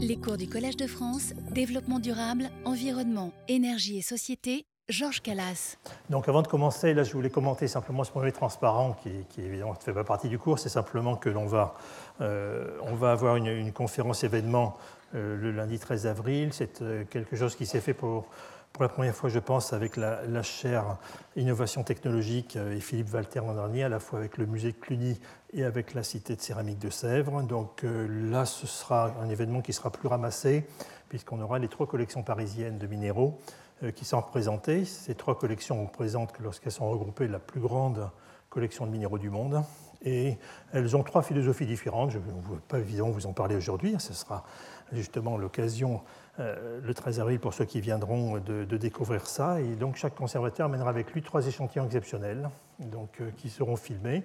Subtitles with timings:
[0.00, 5.76] Les cours du Collège de France, Développement durable, Environnement, Énergie et Société, Georges Calas.
[6.08, 9.72] Donc avant de commencer, là je voulais commenter simplement ce premier transparent qui, qui évidemment
[9.72, 11.74] ne fait pas partie du cours, c'est simplement que l'on va,
[12.20, 14.76] euh, on va avoir une, conférence événement
[15.16, 16.50] euh, le lundi 13 avril.
[16.52, 18.28] C'est euh, quelque chose qui s'est fait pour
[18.72, 20.98] pour la première fois, je pense, avec la, chaire
[21.36, 25.18] Innovation technologique et Philippe Walter l'an dernier, à la fois avec le musée de Cluny
[25.52, 27.42] et avec la Cité de céramique de Sèvres.
[27.42, 30.66] Donc euh, là, ce sera un événement qui sera plus ramassé,
[31.08, 33.38] puisqu'on aura les trois collections parisiennes de minéraux
[33.82, 34.84] euh, qui sont représentées.
[34.84, 38.10] Ces trois collections représentent, lorsqu'elles sont regroupées, la plus grande
[38.50, 39.62] collection de minéraux du monde.
[40.04, 40.38] Et
[40.72, 42.12] elles ont trois philosophies différentes.
[42.12, 43.96] Je ne veux pas évidemment vous en parler aujourd'hui.
[43.98, 44.44] Ce sera
[44.92, 46.02] justement l'occasion
[46.38, 49.60] euh, le 13 avril pour ceux qui viendront de, découvrir ça.
[49.60, 54.22] Et donc chaque conservateur amènera avec lui trois échantillons exceptionnels donc, qui seront filmés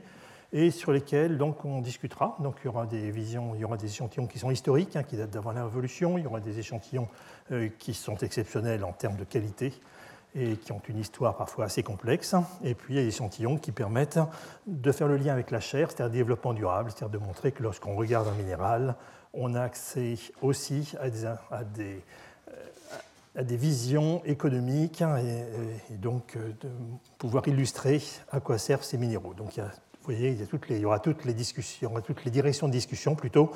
[0.53, 2.37] et sur lesquels donc, on discutera.
[2.39, 5.03] Donc il y aura des visions, il y aura des échantillons qui sont historiques, hein,
[5.03, 7.07] qui datent d'avant la Révolution, il y aura des échantillons
[7.51, 9.73] euh, qui sont exceptionnels en termes de qualité
[10.35, 12.35] et qui ont une histoire parfois assez complexe.
[12.63, 14.19] Et puis il y a des échantillons qui permettent
[14.67, 17.95] de faire le lien avec la chair, c'est-à-dire développement durable, c'est-à-dire de montrer que lorsqu'on
[17.95, 18.95] regarde un minéral,
[19.33, 22.01] on a accès aussi à des, à des,
[22.49, 22.51] euh,
[23.35, 26.69] à des visions économiques hein, et, donc euh, de
[27.17, 29.33] pouvoir illustrer à quoi servent ces minéraux.
[29.33, 29.63] Donc il
[30.03, 30.37] vous voyez,
[30.69, 33.51] il y, aura toutes les discussions, toutes les directions de discussion plutôt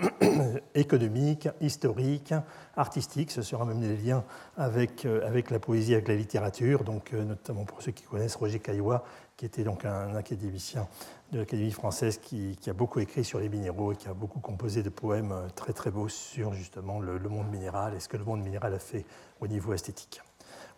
[0.74, 2.32] économiques, historiques,
[2.74, 3.30] artistiques.
[3.30, 4.24] Ce sera même des liens
[4.56, 6.84] avec, euh, la poésie, avec la littérature.
[6.84, 9.04] Donc, notamment pour ceux qui connaissent Roger Caillois,
[9.36, 10.88] qui était donc un académicien
[11.32, 14.82] de l'Académie française qui, a beaucoup écrit sur les minéraux et qui a beaucoup composé
[14.82, 18.40] de poèmes très très beaux sur justement le monde minéral et ce que le monde
[18.40, 19.04] minéral a fait
[19.38, 20.22] au niveau esthétique.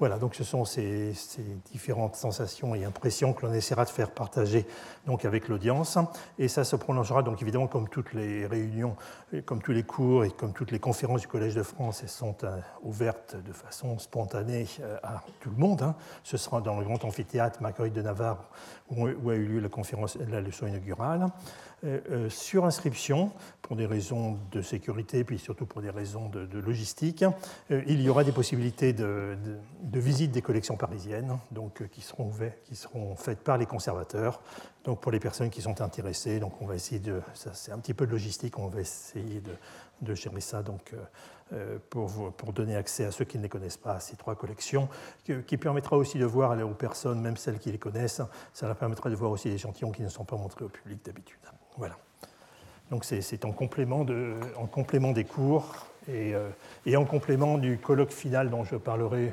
[0.03, 1.15] Voilà, donc ce sont ces,
[1.71, 4.67] différentes sensations et impressions que l'on essaiera de faire partager
[5.07, 5.97] donc avec l'audience.
[6.41, 8.97] Et ça se prolongera donc évidemment comme toutes les réunions,
[9.47, 12.35] comme tous les cours et comme toutes les conférences du Collège de France, elles sont
[12.43, 15.83] euh, ouvertes de façon spontanée euh, à tout le monde.
[15.83, 15.95] Hein.
[16.25, 18.51] Ce sera dans le grand amphithéâtre Marguerite de Navarre
[18.91, 21.29] où, a eu lieu la conférence, la leçon inaugurale.
[21.85, 27.25] Euh, sur inscription, pour des raisons de sécurité, puis surtout pour des raisons de, logistique,
[27.71, 29.37] il y aura des possibilités de
[30.01, 32.31] visite des collections parisiennes, donc, euh, qui, seront
[32.65, 34.41] qui seront faites par les conservateurs.
[34.85, 37.95] Donc pour les personnes qui sont intéressées, donc on va essayer de, c'est un petit
[37.95, 39.53] peu de logistique, on va essayer de,
[40.01, 40.97] de gérer ça donc, euh,
[41.53, 44.35] euh, pour, pour, donner accès à ceux qui ne les connaissent pas à ces trois
[44.35, 44.89] collections,
[45.25, 49.11] qui, permettra aussi de voir aux personnes, même celles qui les connaissent, ça leur permettra
[49.11, 51.41] de voir aussi des échantillons qui ne sont pas montrés au public d'habitude.
[51.77, 51.97] Voilà.
[52.91, 56.35] Donc c'est en complément, de, en complément des cours et,
[56.85, 59.33] et en complément du colloque final dont je parlerai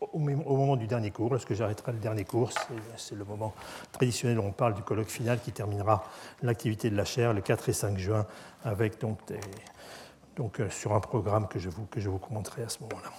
[0.00, 2.50] au moment du dernier cours, lorsque j'arrêterai le dernier cours,
[2.96, 3.54] c'est le moment
[3.92, 6.04] traditionnel où on parle du colloque final qui terminera
[6.42, 8.26] l'activité de la chaire le 4 et 5 juin,
[8.64, 12.80] avec donc, euh, sur un programme que je vous, que je vous commenterai à ce
[12.80, 13.10] moment-là.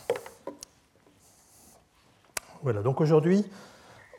[2.61, 3.45] Voilà, donc aujourd'hui,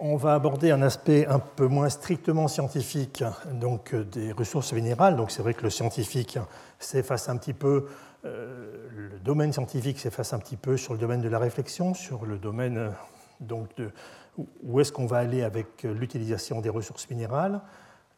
[0.00, 5.16] on va aborder un aspect un peu moins strictement scientifique donc, euh, des ressources minérales.
[5.16, 6.38] Donc c'est vrai que le scientifique
[6.78, 7.86] s'efface un petit peu
[8.24, 12.38] le domaine scientifique s'efface un petit peu sur le domaine de la réflexion, sur le
[12.38, 12.90] domaine euh,
[13.40, 13.70] donc
[14.62, 17.60] où est-ce qu'on va aller avec euh, l'utilisation des ressources minérales,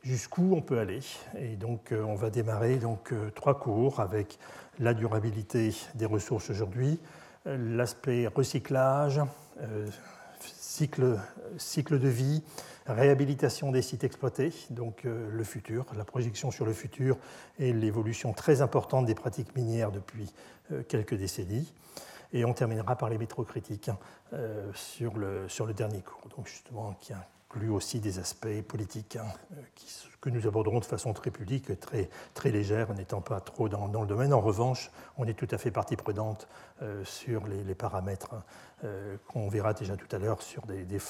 [0.03, 1.01] jusqu'où on peut aller.
[1.39, 4.39] Et donc on va démarrer donc trois cours avec
[4.79, 6.99] la durabilité des ressources aujourd'hui,
[7.45, 9.21] l'aspect recyclage,
[10.41, 11.19] cycle,
[11.59, 12.43] cycle de vie,
[12.87, 17.17] réhabilitation des sites exploités, donc euh, le futur, la projection sur le futur
[17.59, 20.33] et l'évolution très importante des pratiques minières depuis
[20.73, 21.73] euh, quelques décennies.
[22.33, 23.91] Et on terminera par les métros critiques
[24.33, 29.27] euh, sur, le, dernier cours, donc justement qui inclut aussi des aspects politiques hein,
[30.21, 34.33] que nous aborderons de façon très publique, très, légère, n'étant pas trop dans, le domaine.
[34.33, 36.47] En revanche, on est tout à fait partie prenante
[37.03, 38.37] sur les, paramètres
[39.27, 41.01] qu'on verra déjà tout à l'heure sur des,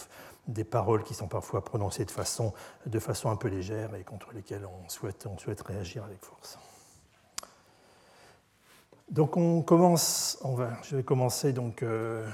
[0.47, 2.53] des paroles qui sont parfois prononcées de façon,
[2.87, 6.59] de façon un peu légère et contre lesquelles on souhaite, on souhaite réagir avec force.
[9.11, 12.29] Donc on commence, on va, je vais commencer donc, euh,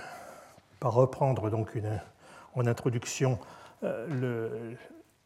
[0.78, 2.00] par reprendre donc une,
[2.54, 3.38] en introduction
[3.82, 4.76] euh, le,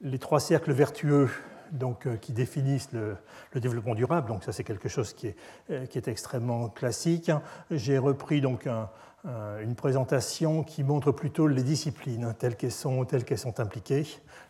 [0.00, 1.28] les trois cercles vertueux
[1.72, 3.16] donc, euh, qui définissent le,
[3.54, 4.28] développement durable.
[4.28, 7.30] Donc ça c'est quelque chose qui est, qui est extrêmement classique.
[7.70, 8.88] J'ai repris donc un,
[9.26, 14.06] euh, une présentation qui montre plutôt les disciplines telles qu'elles sont, telles qu'elles sont impliquées,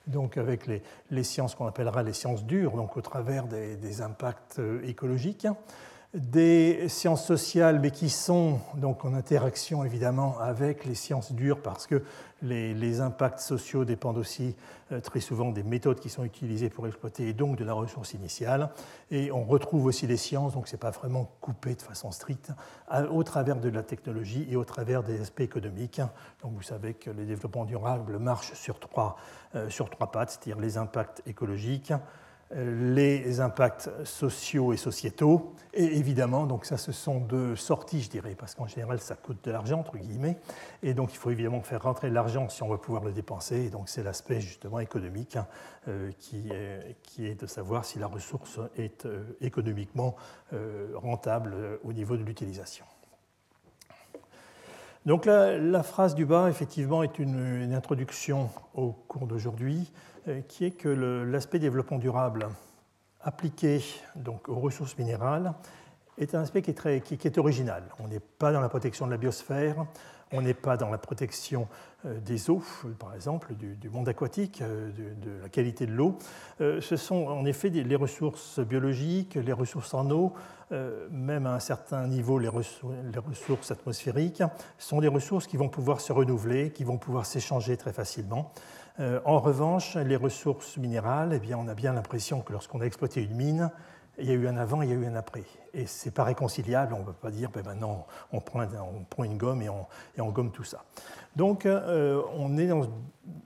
[0.07, 0.81] donc avec les,
[1.11, 5.49] les sciences qu'on appellera les sciences dures, donc au travers des, impacts euh, écologiques.
[6.15, 11.87] Des sciences sociales, mais qui sont donc en interaction évidemment avec les sciences dures, parce
[11.87, 12.03] que
[12.43, 14.57] les, impacts sociaux dépendent aussi
[14.91, 18.15] euh, très souvent des méthodes qui sont utilisées pour exploiter et donc de la ressource
[18.15, 18.71] initiale.
[19.11, 22.51] Et on retrouve aussi les sciences, donc ce n'est pas vraiment coupé de façon stricte,
[23.11, 26.01] au travers de la technologie et au travers des aspects économiques.
[26.43, 29.17] Donc vous savez que le développement durable marche sur trois,
[29.55, 31.93] euh, sur trois pattes, c'est-à-dire les impacts écologiques,
[32.53, 38.35] les impacts sociaux et sociétaux, et évidemment, donc ça ce sont deux sorties, je dirais,
[38.37, 40.37] parce qu'en général ça coûte de l'argent, entre guillemets,
[40.83, 43.71] et donc il faut évidemment faire rentrer l'argent si on veut pouvoir le dépenser, et
[43.71, 45.47] donc c'est l'aspect justement économique hein,
[45.87, 50.17] euh, qui, est, de savoir si la ressource est euh, économiquement
[50.53, 51.55] euh, rentable
[51.85, 52.85] au niveau de l'utilisation.
[55.07, 59.91] Donc la, phrase du bas, effectivement, est une introduction au cours d'aujourd'hui.
[60.31, 62.49] Euh, qui est que l'aspect développement durable
[63.21, 63.83] appliqué
[64.17, 65.55] donc, aux ressources minérales
[66.19, 67.85] est un aspect qui est, très, qui, est original.
[67.99, 69.87] On n'est pas dans la protection de la biosphère,
[70.33, 71.69] on n'est pas dans la protection
[72.05, 72.63] euh, des eaux,
[72.99, 76.19] par exemple, du, monde aquatique, euh, de, la qualité de l'eau.
[76.59, 80.35] Ce sont en effet les ressources biologiques, les ressources en eau,
[81.11, 84.43] même à un certain niveau les ressources, les ressources atmosphériques,
[84.79, 88.53] sont des ressources qui vont pouvoir se renouveler, qui vont pouvoir s'échanger très facilement.
[89.01, 92.85] Euh, en revanche, les ressources minérales, eh bien, on a bien l'impression que lorsqu'on a
[92.85, 93.71] exploité une mine,
[94.19, 95.45] il y a eu un avant, il y a eu un après.
[95.73, 98.63] Et ce n'est pas réconciliable, on ne peut pas dire, ben maintenant, on prend,
[99.25, 99.87] une gomme et on,
[100.19, 100.85] et on, gomme tout ça.
[101.35, 102.69] Donc, euh, on est,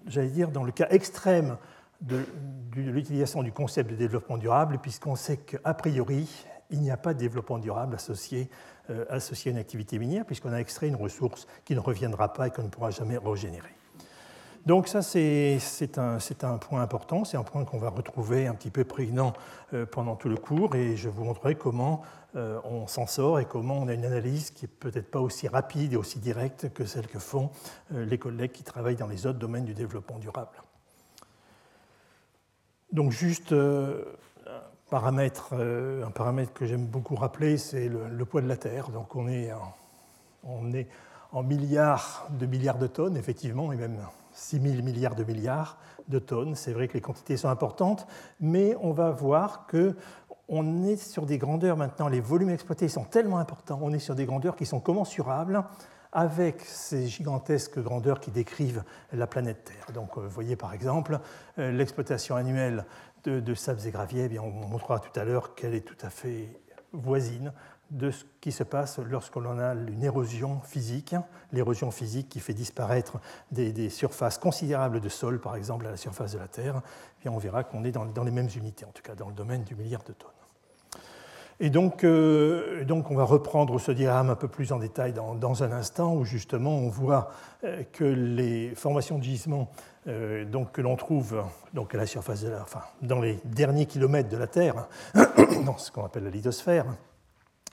[0.06, 1.56] j'allais dire, dans le cas extrême
[2.00, 2.24] de,
[2.74, 6.28] l'utilisation du concept de développement durable, puisqu'on sait qu'a priori,
[6.70, 8.50] il n'y a pas de développement durable associé,
[8.90, 12.48] euh, associé à une activité minière, puisqu'on a extrait une ressource qui ne reviendra pas
[12.48, 13.70] et qu'on ne pourra jamais régénérer.
[14.66, 15.58] Donc ça, c'est
[15.98, 19.34] un, point important, c'est un point qu'on va retrouver un petit peu prégnant
[19.74, 22.00] euh, pendant tout le cours, et je vous montrerai comment
[22.34, 25.48] euh, on s'en sort et comment on a une analyse qui n'est peut-être pas aussi
[25.48, 27.50] rapide et aussi directe que celle que font
[27.92, 30.62] euh, les collègues qui travaillent dans les autres domaines du développement durable.
[32.90, 33.98] Donc juste un
[34.88, 38.90] paramètre, un paramètre que j'aime beaucoup rappeler, c'est le, poids de la Terre.
[38.90, 39.50] Donc on est,
[40.44, 40.86] on est
[41.32, 43.98] en milliards de milliards de tonnes, effectivement, et même
[44.34, 45.78] 6 000 milliards de milliards
[46.08, 46.54] de tonnes.
[46.54, 48.06] C'est vrai que les quantités sont importantes,
[48.40, 49.96] mais on va voir que
[50.48, 54.14] on est sur des grandeurs maintenant, les volumes exploités sont tellement importants, on est sur
[54.14, 55.64] des grandeurs qui sont commensurables
[56.12, 59.92] avec ces gigantesques grandeurs qui décrivent la planète Terre.
[59.94, 61.18] Donc, euh, vous voyez par exemple
[61.58, 62.84] euh, l'exploitation annuelle
[63.24, 66.10] de, de sables et graviers, eh on montrera tout à l'heure qu'elle est tout à
[66.10, 66.48] fait
[66.92, 67.52] voisine
[67.94, 71.14] de ce qui se passe lorsqu'on a une érosion physique,
[71.52, 73.18] l'érosion physique qui fait disparaître
[73.52, 76.82] des, surfaces considérables de sol, par exemple à la surface de la Terre,
[77.24, 79.62] et on verra qu'on est dans, les mêmes unités, en tout cas dans le domaine
[79.62, 80.30] du milliard de tonnes.
[81.60, 85.62] Et donc, euh, donc on va reprendre ce diagramme un peu plus en détail dans,
[85.62, 87.30] un instant, où justement on voit
[87.62, 89.70] euh, que les formations de gisements
[90.08, 93.86] euh, donc, que l'on trouve donc, à la surface de la, enfin, dans les derniers
[93.86, 94.88] kilomètres de la Terre,
[95.64, 96.86] dans ce qu'on appelle la lithosphère,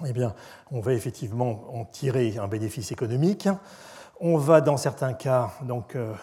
[0.08, 0.34] eh bien,
[0.72, 3.48] on va effectivement en tirer un bénéfice économique.
[4.20, 6.14] On va, dans certains cas, donc, euh,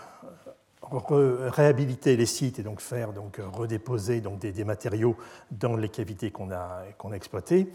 [1.51, 5.17] réhabiliter les sites et donc faire donc, redéposer donc, des, matériaux
[5.51, 7.71] dans les cavités qu'on a, a exploitées.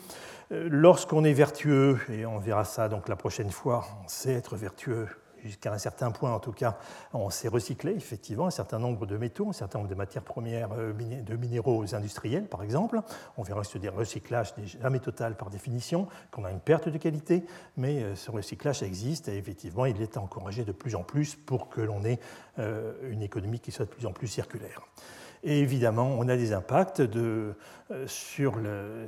[0.51, 4.56] Euh, lorsqu'on est vertueux, et on verra ça donc la prochaine fois, on sait être
[4.56, 5.07] vertueux
[5.44, 6.78] jusqu'à un certain point en tout cas,
[7.13, 10.69] on s'est recyclé effectivement un certain nombre de métaux, un certain nombre de matières premières
[10.74, 13.01] euh, de minéraux industriels par exemple.
[13.38, 16.98] On verra que ce recyclage n'est jamais total par définition, qu'on a une perte de
[16.98, 17.45] qualité,
[17.78, 21.70] mais euh, ce recyclage existe et effectivement il est encouragé de plus en plus pour
[21.70, 22.20] que l'on ait
[22.60, 24.82] euh, une économie qui soit de plus en plus circulaire.
[25.44, 27.54] Et évidemment, on a des impacts, de,
[27.92, 29.08] euh,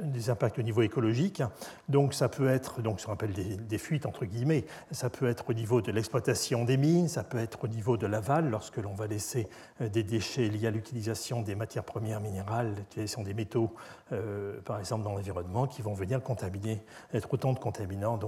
[0.00, 1.42] des impacts au niveau écologique.
[1.88, 5.50] Donc ça peut être, donc ce qu'on appelle des, fuites entre guillemets, ça peut être
[5.50, 8.94] au niveau de l'exploitation des mines, ça peut être au niveau de l'aval, lorsque l'on
[8.94, 9.48] va laisser
[9.80, 13.72] euh, des déchets liés à l'utilisation des matières premières minérales, l'utilisation des métaux,
[14.12, 16.82] euh, par exemple dans l'environnement, qui vont venir contaminer,
[17.14, 18.18] être autant de contaminants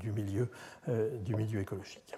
[0.00, 2.16] du milieu écologique.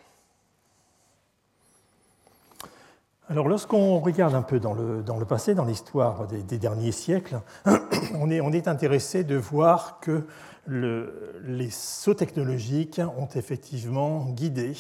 [3.31, 7.41] Alors lorsqu'on regarde un peu dans le, dans le passé, dans l'histoire des, derniers siècles,
[8.15, 10.25] on est, on est, intéressé de voir que
[10.65, 14.73] le, les sauts technologiques ont effectivement guidé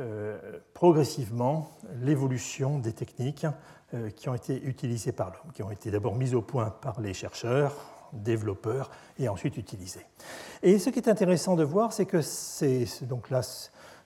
[0.00, 0.36] euh,
[0.74, 1.70] progressivement
[2.02, 3.46] l'évolution des techniques
[3.94, 7.00] euh, qui ont été utilisées par l'homme, qui ont été d'abord mises au point par
[7.00, 7.76] les chercheurs,
[8.12, 10.06] développeurs, et ensuite utilisées.
[10.64, 13.42] Et ce qui est intéressant de voir, c'est que c'est donc là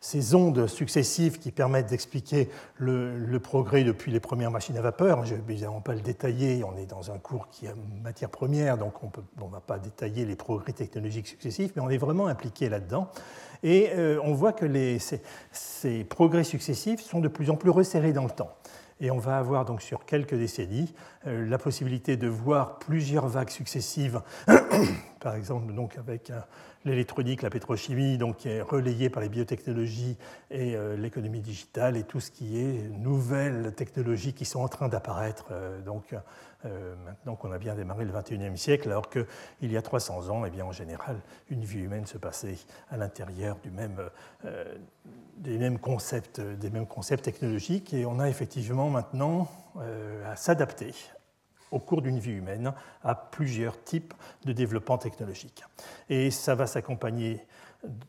[0.03, 5.25] ces ondes successives qui permettent d'expliquer le, progrès depuis les premières machines à vapeur.
[5.25, 8.29] Je ne vais évidemment pas le détailler, on est dans un cours qui a matière
[8.29, 12.27] première, donc on ne va pas détailler les progrès technologiques successifs, mais on est vraiment
[12.27, 13.11] impliqué là-dedans.
[13.63, 14.67] Et euh, on voit que
[15.53, 18.51] ces, progrès successifs sont de plus en plus resserrés dans le temps.
[18.99, 20.93] Et on va avoir donc sur quelques décennies
[21.29, 24.21] euh, la possibilité de voir plusieurs vagues successives,
[25.21, 26.33] par exemple donc avec
[26.85, 30.17] l'électronique, la pétrochimie, donc qui est relayée par les biotechnologies
[30.51, 34.89] et euh, l'économie digitale et tout ce qui est nouvelles technologies qui sont en train
[34.89, 35.53] d'apparaître.
[35.85, 36.15] donc
[36.65, 39.27] euh, maintenant qu'on a bien démarré le 21e siècle, alors qu'il
[39.73, 41.17] y a 300 ans, eh bien, en général,
[41.51, 42.57] une vie humaine se passait
[42.91, 43.57] à l'intérieur
[44.45, 44.75] euh,
[45.39, 49.49] des, mêmes concepts, des mêmes concepts technologiques, et on a effectivement maintenant
[49.79, 50.95] euh, à s'adapter
[51.73, 54.15] au cours d'une vie humaine à plusieurs types
[54.45, 55.65] de développement technologique.
[56.09, 57.45] Et ça va s'accompagner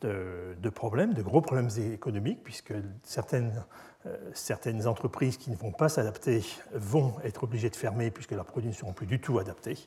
[0.02, 3.64] de, problèmes, de gros problèmes économiques, puisque certaines
[4.06, 6.44] euh, certaines entreprises qui ne vont pas s'adapter
[6.74, 9.78] vont être obligées de fermer puisque leurs produits ne seront plus du tout adaptés.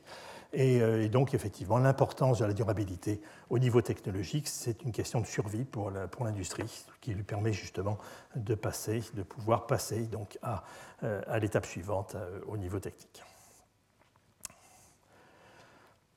[0.57, 5.27] Euh, et, donc, effectivement, l'importance de la durabilité au niveau technologique, c'est une question de
[5.27, 7.97] survie pour l'industrie qui lui permet justement
[8.35, 10.63] de passer, de pouvoir passer donc à,
[11.03, 12.15] euh, à l'étape suivante
[12.47, 13.21] au niveau technique.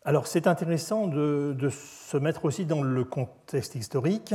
[0.02, 4.34] Alors c'est intéressant de, se mettre aussi dans le contexte historique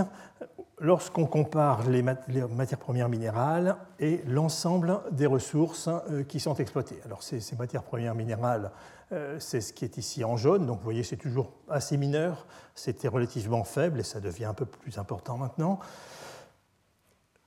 [0.77, 6.99] lorsqu'on compare les, matières premières minérales et l'ensemble des ressources euh, qui sont exploitées.
[7.05, 8.71] Alors ces, matières premières minérales,
[9.11, 12.45] euh, c'est ce qui est ici en jaune, donc vous voyez c'est toujours assez mineur,
[12.75, 15.79] c'était relativement faible et ça devient un peu plus important maintenant.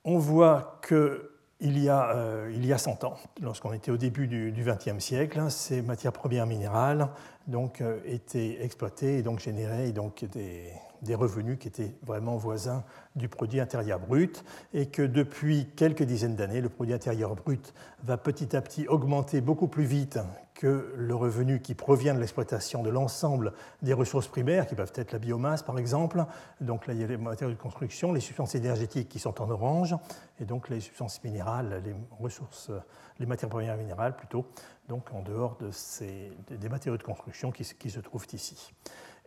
[0.03, 3.97] On voit que il y, a, euh, il y a 100 ans, lorsqu'on était au
[3.97, 7.09] début du XXe siècle, ces matières premières minérales
[7.49, 12.83] donc, euh, étaient exploitées et donc généraient donc, des, des revenus qui étaient vraiment voisins
[13.15, 18.17] du produit intérieur brut et que depuis quelques dizaines d'années, le produit intérieur brut va
[18.17, 20.19] petit à petit augmenter beaucoup plus vite
[20.59, 25.13] que le revenu qui provient de l'exploitation de l'ensemble des ressources primaires, qui peuvent être
[25.13, 26.25] la biomasse par exemple.
[26.59, 29.49] Donc là, il y a les matériaux de construction, les substances énergétiques qui sont en
[29.49, 29.95] orange,
[30.37, 32.71] et donc les substances minérales, les ressources,
[33.19, 34.47] les matières premières minérales plutôt,
[34.89, 38.73] donc en dehors de ces, des matériaux de construction qui, qui se trouvent ici.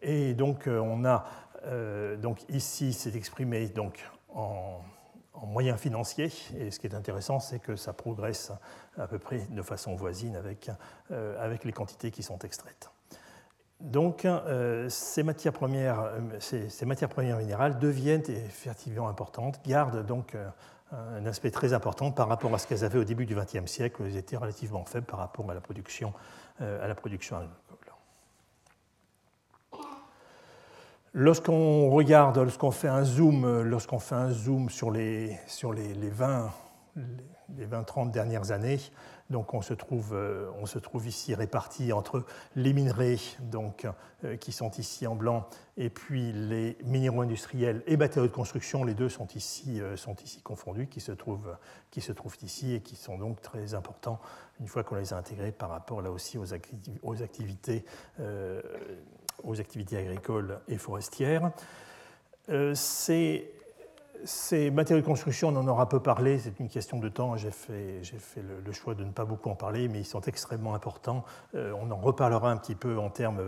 [0.02, 1.24] Et donc euh, on a
[1.66, 4.04] euh, donc ici, c'est exprimé donc
[4.34, 4.80] en,
[5.46, 6.30] moyens financiers.
[6.58, 8.52] Et ce qui est intéressant, c'est que ça progresse
[8.96, 10.70] à peu près de façon voisine avec,
[11.10, 12.90] euh, avec les quantités qui sont extraites.
[13.80, 20.36] Donc, euh, ces, matières premières, ces, matières premières minérales deviennent effectivement importantes, gardent donc
[20.92, 24.02] un aspect très important par rapport à ce qu'elles avaient au début du XXe siècle,
[24.02, 26.12] où elles étaient relativement faibles par rapport à la production,
[26.60, 27.38] à la production
[31.14, 36.08] Lorsqu'on regarde, lorsqu'on fait un zoom, lorsqu'on fait un zoom sur les, sur les, les
[36.08, 36.50] 20,
[37.56, 38.78] les 20-30 dernières années,
[39.32, 43.86] donc on se, trouve, euh, on se trouve ici répartis entre les minerais donc,
[44.24, 48.84] euh, qui sont ici en blanc et puis les minéraux industriels et matériaux de construction,
[48.84, 51.56] les deux sont ici, euh, sont ici confondus, qui se, trouvent,
[51.90, 54.20] qui se trouvent ici et qui sont donc très importants
[54.60, 57.84] une fois qu'on les a intégrés par rapport là aussi aux activités
[59.44, 61.50] aux activités agricoles et forestières.
[62.48, 63.50] Euh, ces,
[64.70, 68.02] matériaux de construction, on en aura peu parlé, c'est une question de temps, j'ai fait,
[68.04, 71.24] fait le, choix de ne pas beaucoup en parler, mais ils sont extrêmement importants.
[71.54, 73.40] Euh, on en reparlera un petit peu en termes,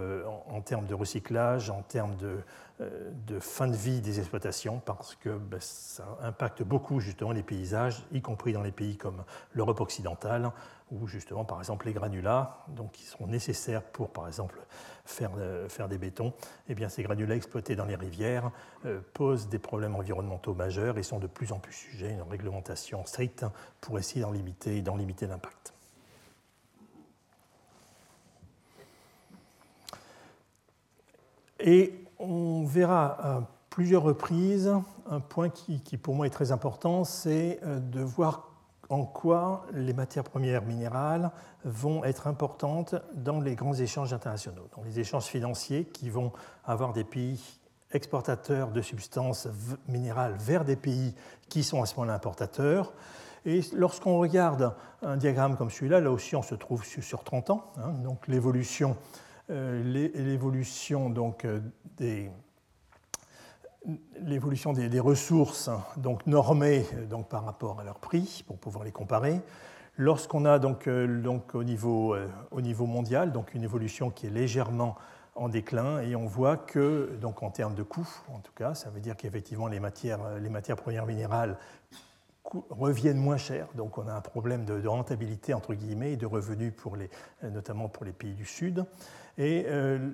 [0.49, 2.39] en, termes de recyclage, en termes de,
[2.81, 7.45] euh, de fin de vie des exploitations, parce que ben, ça impacte beaucoup justement les
[7.45, 9.23] paysages, y compris dans les pays comme
[9.53, 10.51] l'Europe occidentale,
[10.91, 14.59] où justement par exemple les granulats, donc, qui sont nécessaires pour par exemple
[15.05, 16.33] faire, euh, faire des bétons,
[16.69, 18.51] eh bien, ces granulats exploités dans les rivières
[18.87, 22.23] euh, posent des problèmes environnementaux majeurs et sont de plus en plus sujets à une
[22.23, 23.45] réglementation stricte
[23.81, 25.75] pour essayer d'en limiter, limiter l'impact.
[31.61, 34.73] Et on verra à plusieurs reprises
[35.09, 38.54] un point qui, qui pour moi est très important, c'est euh, de voir
[38.95, 41.33] en quoi les matières premières minérales
[41.65, 46.31] vont être importantes dans les grands échanges internationaux, dans les échanges financiers qui vont
[46.65, 47.59] avoir des pays
[47.91, 49.49] exportateurs de substances
[49.89, 51.13] minérales vers des pays
[51.49, 52.93] qui sont à ce moment-là importateurs.
[53.45, 57.73] Et lorsqu'on regarde un diagramme comme celui-là, là aussi on se trouve sur 30 ans,
[57.79, 58.97] hein, donc l'évolution
[59.51, 59.83] euh,
[61.45, 61.61] euh,
[61.97, 62.31] des,
[64.21, 69.41] l'évolution des, ressources donc normées donc par rapport à leur prix pour pouvoir les comparer.
[69.97, 74.27] Lorsqu'on a donc, euh, donc au, niveau, euh, au, niveau, mondial donc une évolution qui
[74.27, 74.97] est légèrement
[75.37, 78.91] en déclin et on voit que, donc en termes de coûts, en tout cas, ça
[78.91, 81.59] veut dire qu'effectivement les matières, les matières premières minérales
[82.45, 83.69] reviennent moins cher.
[83.75, 87.11] Donc on a un problème de, rentabilité entre guillemets et de revenus pour les,
[87.43, 88.85] notamment pour les pays du Sud.
[89.39, 90.11] Et euh,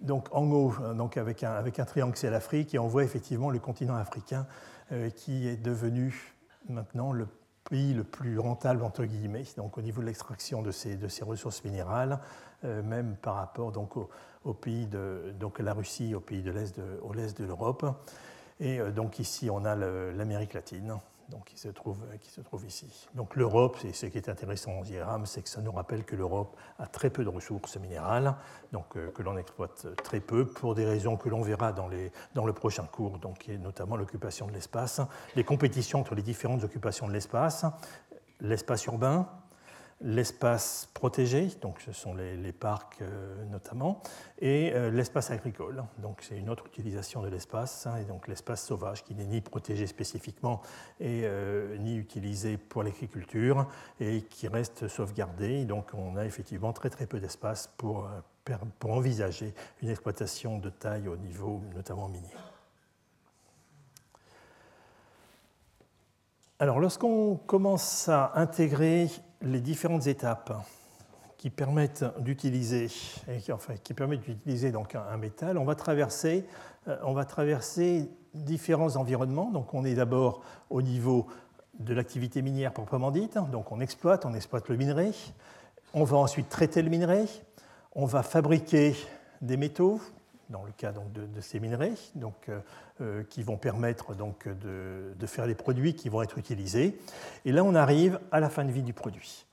[0.00, 3.50] donc en haut, donc avec, un, avec un triangle, c'est l'Afrique, et on voit effectivement
[3.50, 4.46] le continent africain
[4.92, 6.34] euh, qui est devenu
[6.68, 7.28] maintenant le
[7.68, 11.24] pays le plus rentable entre guillemets, donc au niveau de l'extraction de ces, de ces
[11.24, 12.18] ressources minérales,
[12.64, 16.76] euh, même par rapport donc au, pays de donc la Russie, au pays de l'est
[16.76, 17.86] de l'Europe.
[18.58, 20.98] Et donc ici on a l'Amérique latine
[21.30, 23.08] donc, qui, se trouve, qui se trouve ici.
[23.14, 26.16] Donc l'Europe, et ce qui est intéressant en diagramme, c'est que ça nous rappelle que
[26.16, 28.34] l'Europe a très peu de ressources minérales,
[28.72, 32.52] donc euh, que l'on exploite très peu pour des raisons que l'on verra dans, le
[32.52, 33.18] prochain cours,
[33.60, 35.00] notamment l'occupation de l'espace,
[35.36, 37.64] les compétitions entre les différentes occupations de l'espace,
[38.40, 39.28] l'espace urbain,
[40.02, 44.02] l'espace protégé, donc ce sont les, parcs euh, notamment,
[44.38, 45.84] et euh, l'espace agricole.
[45.98, 49.40] Donc c'est une autre utilisation de l'espace, hein, et donc l'espace sauvage qui n'est ni
[49.40, 50.62] protégé spécifiquement
[51.00, 53.66] et euh, ni utilisé pour l'agriculture
[54.00, 55.64] et qui reste sauvegardé.
[55.66, 58.08] Donc on a effectivement très très peu d'espace pour,
[58.78, 62.34] pour envisager une exploitation de taille au niveau notamment minier.
[66.58, 69.08] Alors, lorsqu'on commence à intégrer
[69.42, 70.52] les différentes étapes
[71.36, 72.88] qui permettent d'utiliser,
[73.82, 76.44] qui permettent d'utiliser un, métal, on va traverser,
[76.86, 79.50] euh, on va traverser différents environnements.
[79.50, 81.26] Donc, on est d'abord au niveau
[81.78, 83.38] de l'activité minière proprement dite.
[83.50, 85.12] Donc, on exploite, on exploite le minerai.
[85.94, 87.24] On va ensuite traiter le minerai.
[87.94, 88.94] On va fabriquer
[89.40, 90.00] des métaux,
[90.50, 92.60] dans le cas donc, de, ces minerais, donc, euh,
[93.00, 96.98] euh, qui vont permettre donc, de, de, faire des produits qui vont être utilisés.
[97.44, 99.46] Et là, on arrive à la fin de vie du produit.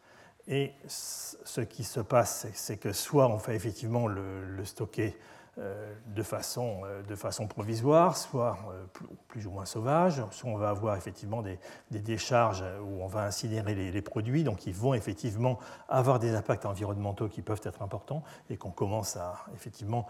[0.47, 5.15] Et ce qui se passe, c'est que soit on fait effectivement le, stocker
[5.57, 8.85] de façon, euh, de façon provisoire, soit euh,
[9.27, 11.59] plus ou moins sauvage, soit on va avoir effectivement des,
[11.91, 15.57] décharges où on va incinérer les, produits, donc ils vont effectivement
[15.89, 20.07] avoir des impacts environnementaux qui peuvent être importants et qu'on commence à effectivement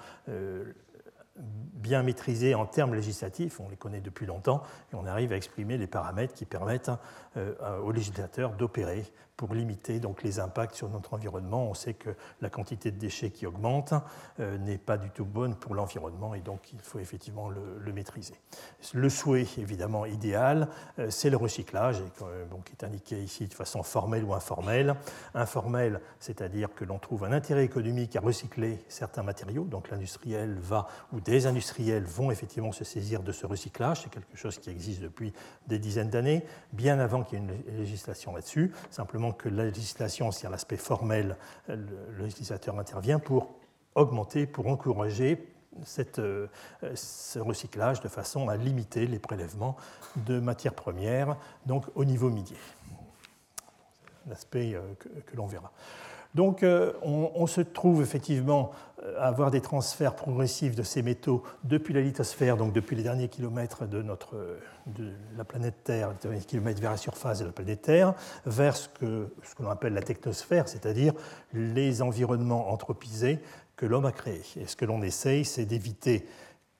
[1.39, 5.77] bien maîtriser en termes législatifs, on les connaît depuis longtemps, et on arrive à exprimer
[5.77, 6.91] les paramètres qui permettent
[7.35, 9.03] aux législateurs d'opérer
[9.37, 11.69] pour limiter donc les impacts sur notre environnement.
[11.69, 12.09] On sait que
[12.41, 13.93] la quantité de déchets qui augmente
[14.39, 18.33] euh, n'est pas du tout bonne pour l'environnement et donc il faut effectivement le, maîtriser.
[18.93, 20.67] Le souhait évidemment idéal,
[20.97, 24.95] euh, c'est le recyclage, euh, qui est indiqué ici de façon formelle ou informelle.
[25.35, 30.87] Informelle, c'est-à-dire que l'on trouve un intérêt économique à recycler certains matériaux, donc l'industriel va
[31.13, 35.01] ou des industriels vont effectivement se saisir de ce recyclage, c'est quelque chose qui existe
[35.01, 35.33] depuis
[35.67, 38.71] des dizaines d'années, bien avant qu'il y ait une législation là-dessus.
[38.91, 41.35] Simplement que la législation, c'est-à-dire l'aspect formel,
[41.67, 41.77] le,
[42.17, 43.55] législateur intervient pour
[43.95, 45.45] augmenter, pour encourager
[46.19, 46.47] euh,
[46.95, 49.75] ce recyclage de façon à limiter les prélèvements
[50.15, 51.35] de matières premières,
[51.65, 52.57] donc au niveau minier.
[54.27, 54.81] L'aspect euh,
[55.25, 55.71] que l'on verra.
[56.37, 58.69] Donc euh, on, se trouve effectivement
[59.01, 63.01] euh, à avoir des transferts progressifs de ces métaux depuis la lithosphère, donc depuis les
[63.01, 64.35] derniers kilomètres de, notre,
[64.85, 68.13] de la planète Terre, les derniers kilomètres vers la surface de la planète Terre,
[68.45, 71.13] vers ce que, ce que l'on appelle la technosphère, c'est-à-dire
[71.53, 73.39] les environnements anthropisés
[73.75, 74.43] que l'homme a créés.
[74.57, 76.27] Et ce que l'on essaye, c'est d'éviter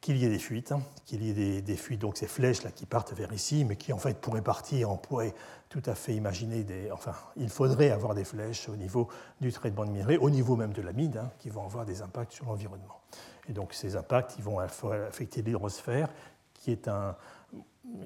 [0.01, 2.71] qu'il y ait des fuites, hein, qu'il y ait des, fuites, donc ces flèches là
[2.71, 5.33] qui partent vers ici, mais qui en fait pourraient partir, on pourrait
[5.69, 9.09] tout à fait imaginer des, enfin, il faudrait avoir des flèches au niveau
[9.41, 12.01] du traitement de minerais, au niveau même de la mine, hein, qui vont avoir des
[12.01, 13.01] impacts sur l'environnement.
[13.49, 16.09] Et donc ces impacts, ils vont affecter l'hydrosphère,
[16.53, 17.15] qui est un,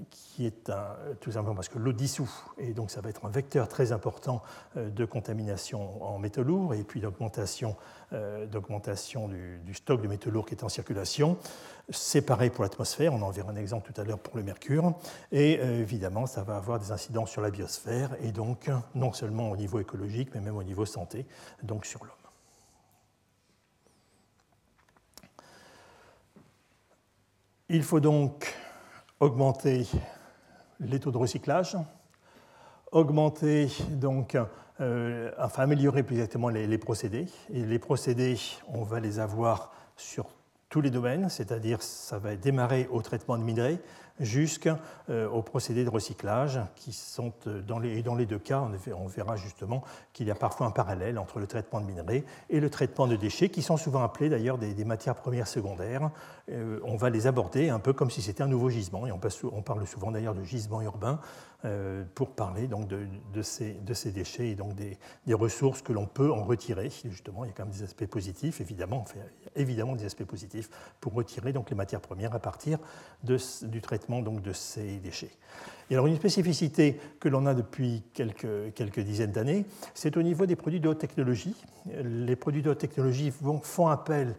[0.10, 3.30] qui est un, tout simplement parce que l'eau dissout, et donc ça va être un
[3.30, 4.41] vecteur très important
[4.78, 7.76] euh, de contamination en métaux lourds et puis d'augmentation,
[8.13, 11.38] euh, du, stock de métaux lourds qui est en circulation.
[11.89, 14.94] C'est pareil pour l'atmosphère, on en verra un exemple tout à l'heure pour le mercure,
[15.32, 19.50] et euh, évidemment ça va avoir des incidences sur la biosphère, et donc non seulement
[19.50, 21.26] au niveau écologique, mais même au niveau santé,
[21.63, 22.15] donc sur l'homme.
[27.70, 28.54] Il faut donc
[29.21, 29.88] augmenter
[30.79, 31.77] les taux de recyclage,
[32.91, 34.36] augmenter donc,
[34.81, 37.27] euh, enfin améliorer plus exactement les, procédés.
[37.53, 40.25] Et les procédés, on va les avoir sur
[40.69, 43.79] tous les domaines, c'est-à-dire ça va démarrer au traitement de minerais,
[44.19, 44.71] jusqu'au
[45.10, 49.36] euh, procédé de recyclage, qui sont euh, dans les, dans les deux cas, on verra
[49.36, 53.08] justement qu'il y a parfois un parallèle entre le traitement de minerais et le traitement
[53.08, 56.10] de déchets, qui sont souvent appelés d'ailleurs des, matières premières secondaires.
[56.52, 59.19] Euh, on va les aborder un peu comme si c'était un nouveau gisement, et on,
[59.52, 61.19] on parle souvent d'ailleurs de gisement urbain
[62.15, 63.74] pour parler donc de, ces,
[64.12, 64.97] déchets et donc des,
[65.34, 66.89] ressources que l'on peut en retirer.
[67.06, 69.06] Justement, il y a quand même des aspects positifs, évidemment,
[69.56, 70.69] évidemment des aspects positifs
[71.00, 72.80] pour retirer donc les matières premières à partir
[73.24, 75.32] du traitement donc de ces déchets.
[75.89, 80.56] Et alors une spécificité que l'on a depuis quelques dizaines d'années, c'est au niveau des
[80.56, 81.56] produits de haute technologie.
[82.04, 84.36] Les produits de haute technologie font appel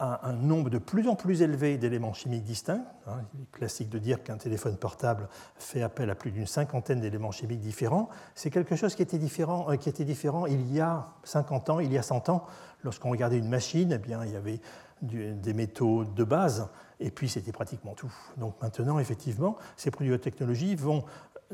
[0.00, 2.84] à un nombre de plus en plus élevé d'éléments chimiques distincts.
[3.06, 7.00] Hein, il est classique de dire qu'un téléphone portable fait appel à plus d'une cinquantaine
[7.00, 8.08] d'éléments chimiques différents.
[8.34, 11.80] C'est quelque chose qui était, différent, euh, qui était différent il y a 50 ans,
[11.80, 12.44] il y a 100 ans.
[12.82, 14.60] Lorsqu'on regardait une machine, eh bien, il y avait
[15.02, 18.12] des métaux de base, et puis c'était pratiquement tout.
[18.36, 21.04] Donc maintenant, effectivement, ces produits de technologie vont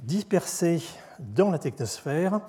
[0.00, 0.82] disperser
[1.18, 2.40] dans la technosphère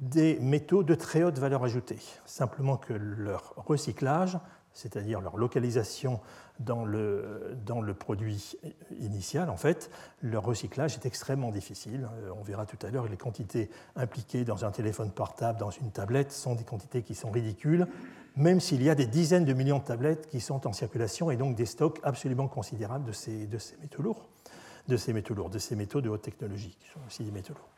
[0.00, 1.98] des métaux de très haute valeur ajoutée.
[2.24, 4.38] Simplement que leur recyclage,
[4.78, 6.20] c'est-à-dire leur localisation
[6.60, 8.56] dans le, dans le produit
[9.00, 9.90] initial, en fait,
[10.22, 12.08] leur recyclage est extrêmement difficile.
[12.22, 15.90] Euh, on verra tout à l'heure les quantités impliquées dans un téléphone portable, dans une
[15.90, 17.88] tablette, sont des quantités qui sont ridicules
[18.36, 21.36] même s'il y a des dizaines de millions de tablettes qui sont en circulation et
[21.36, 24.28] donc des stocks absolument considérables de ces, de ces métaux lourds,
[24.86, 27.54] de ces métaux lourds, de ces métaux de haute technologie, qui sont aussi des métaux
[27.54, 27.68] lourds.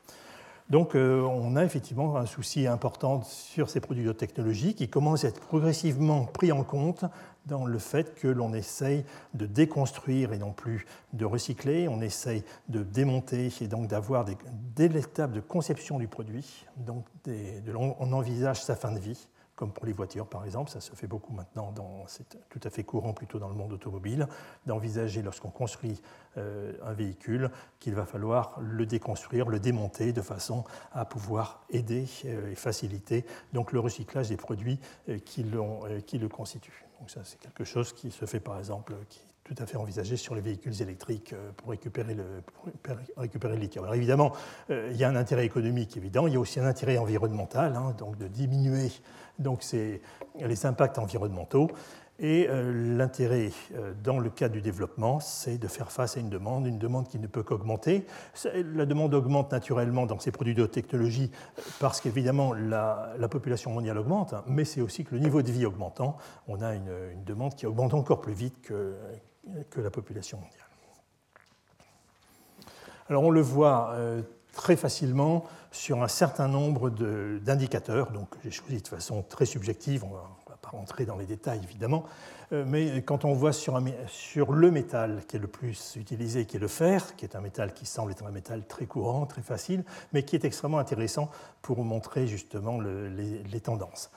[0.71, 5.25] Donc euh, on a effectivement un souci important sur ces produits de technologie qui commencent
[5.25, 7.05] à être progressivement pris en compte
[7.47, 9.05] dans le fait que l'on essaye
[9.35, 14.37] de déconstruire et non plus de recycler, on essaye de démonter et donc d'avoir des,
[14.77, 17.05] dès l'étape de conception du produit, donc
[17.75, 19.27] on envisage sa fin de vie
[19.61, 21.75] comme pour les voitures par exemple, ça se fait beaucoup maintenant,
[22.07, 24.27] c'est tout à fait courant plutôt dans le monde automobile,
[24.65, 26.01] d'envisager lorsqu'on construit
[26.39, 32.07] euh, un véhicule qu'il va falloir le déconstruire, le démonter de façon à pouvoir aider
[32.25, 36.87] euh, et faciliter le recyclage des produits euh, qui, le constituent.
[36.99, 38.95] Donc ça c'est quelque chose qui se fait par exemple,
[39.53, 42.25] tout à fait envisagé sur les véhicules électriques pour récupérer le,
[43.17, 43.85] récupérer le lithium.
[43.85, 44.33] Alors évidemment,
[44.69, 47.95] il y a un intérêt économique évident, il y a aussi un intérêt environnemental, hein,
[47.99, 48.93] donc de diminuer
[49.41, 51.69] donc les impacts environnementaux.
[52.23, 56.29] Et euh, l'intérêt euh, dans le cadre du développement, c'est de faire face à une
[56.29, 58.05] demande, une demande qui ne peut qu'augmenter.
[58.45, 61.31] La demande augmente naturellement dans ces produits de haute technologie
[61.79, 65.65] parce qu'évidemment la, population mondiale augmente, hein, mais c'est aussi que le niveau de vie
[65.65, 66.91] augmentant, on a une,
[67.25, 68.97] demande qui augmente encore plus vite que,
[69.71, 70.67] que, la population mondiale.
[73.09, 74.23] Alors on le voit euh,
[74.53, 78.13] très facilement sur un certain nombre d'indicateurs.
[78.13, 81.61] Donc j'ai choisi de façon très subjective, on ne va pas rentrer dans les détails
[81.63, 82.05] évidemment,
[82.53, 86.61] euh, mais quand on voit sur, le métal qui est le plus utilisé, qui est
[86.61, 89.85] le fer, qui est un métal qui semble être un métal très courant, très facile,
[90.13, 91.31] mais qui est extrêmement intéressant
[91.63, 94.11] pour montrer justement les, tendances.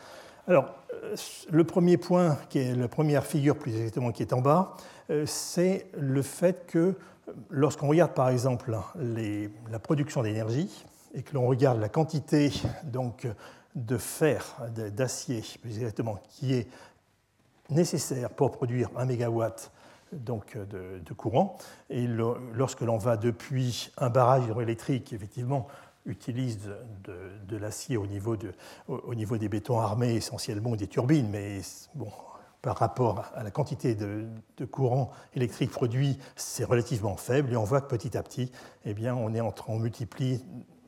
[0.46, 1.16] Alors, euh,
[1.52, 4.76] le premier point, qui est la première figure plus exactement qui est en bas,
[5.10, 6.96] euh, c'est le fait que
[7.50, 12.52] lorsqu'on regarde par exemple la production d'énergie et que l'on regarde la quantité
[12.84, 13.26] donc,
[13.76, 16.68] de fer, d'acier plus exactement, qui est
[17.70, 19.72] nécessaire pour produire un mégawatt
[20.12, 21.58] donc, de, courant,
[21.90, 22.06] et
[22.54, 25.68] lorsque l'on va depuis un barrage hydroélectrique effectivement
[26.06, 26.60] utilise
[27.04, 28.06] de, l'acier au,
[28.88, 31.62] au, niveau des bétons armés essentiellement des turbines, mais
[32.64, 34.26] par rapport à la quantité de,
[34.72, 37.54] courant électrique produit, c'est relativement faible.
[37.54, 38.52] Et on voit que petit à petit,
[38.86, 40.44] eh bien, on, est entre, on multiplie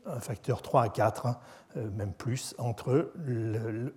[0.06, 1.38] un facteur 3 à 4, hein,
[1.76, 3.90] euh, même plus, entre euh,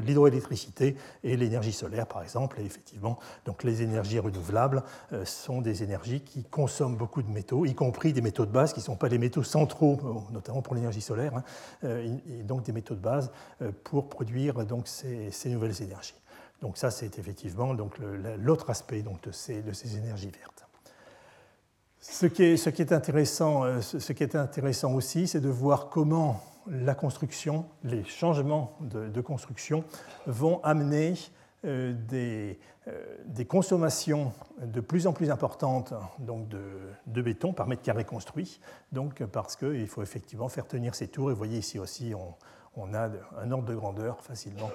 [0.00, 2.60] l'hydroélectricité et l'énergie solaire, par exemple.
[2.60, 7.66] Et effectivement, donc les énergies renouvelables euh, sont des énergies qui consomment beaucoup de métaux,
[7.66, 9.98] y compris des métaux de base qui ne sont pas les métaux centraux,
[10.30, 11.44] notamment pour l'énergie solaire, hein,
[11.82, 13.30] et donc des métaux de base
[13.84, 14.54] pour produire
[14.84, 16.14] ces nouvelles énergies.
[16.60, 17.74] Donc ça, c'est effectivement
[18.38, 20.59] l'autre aspect donc, de, ces, énergies vertes.
[22.00, 26.94] Ce qui est, intéressant, euh, ce qui est intéressant aussi, c'est de voir comment la
[26.94, 29.84] construction, les changements de, construction
[30.26, 31.14] vont amener
[31.66, 32.58] euh, des,
[32.88, 34.32] euh, des, consommations
[34.62, 38.60] de plus en plus importantes donc de, béton par mètre carré construit,
[38.92, 41.30] donc parce qu'il faut effectivement faire tenir ces tours.
[41.30, 42.14] Et vous voyez ici aussi,
[42.76, 43.10] on, a
[43.42, 44.70] un ordre de grandeur facilement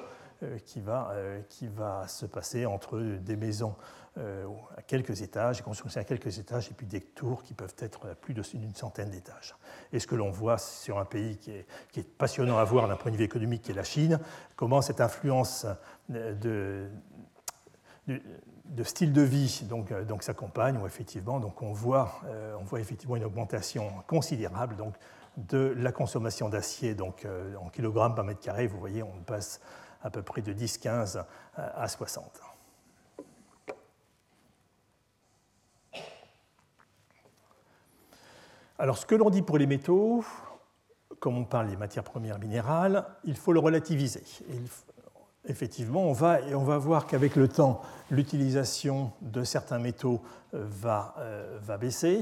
[0.65, 3.73] qui va se passer entre des maisons
[4.17, 4.47] euh,
[4.78, 8.15] à quelques étages, constructions à quelques étages, et puis des tours qui peuvent être à
[8.15, 9.56] plus d'une centaine d'étages.
[9.91, 13.12] Et ce que l'on voit sur un pays qui est, passionnant à voir d'un point
[13.12, 14.21] de vue économique, qui est la Chine,
[14.56, 15.65] comment cette influence
[16.08, 16.88] de,
[18.08, 22.21] de style de vie donc, donc s'accompagne, où effectivement donc on, voit,
[22.58, 24.95] on voit effectivement une augmentation considérable donc,
[25.36, 27.28] de la consommation d'acier donc,
[27.62, 28.67] en kilogrammes par mètre carré.
[28.67, 29.60] Vous voyez, on passe
[30.01, 31.21] à peu près de 10-15
[31.58, 32.44] à 60.
[38.77, 40.25] Alors, ce que l'on dit pour les métaux,
[41.19, 44.23] comme on parle des matières premières minérales, il faut le relativiser.
[45.45, 46.39] effectivement, on va,
[46.77, 50.21] voir qu'avec le temps, l'utilisation de certains métaux
[50.53, 52.21] euh, va, euh, va baisser.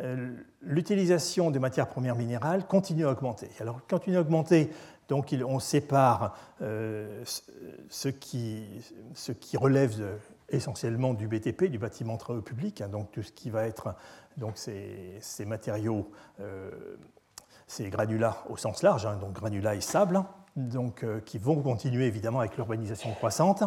[0.00, 3.48] Euh, l'utilisation des matières premières minérales continue à augmenter.
[3.60, 4.70] Alors, continue à augmenter,
[5.08, 8.82] donc on sépare ce, qui,
[9.54, 10.18] relève
[10.50, 13.94] essentiellement du BTP, du bâtiment travaux public, hein, donc tout ce qui va être
[14.36, 16.70] donc ces, matériaux, euh,
[17.66, 20.22] ces granulats au sens large, hein, donc granulats et sable,
[20.56, 23.62] donc, euh, qui vont continuer évidemment avec l'urbanisation croissante.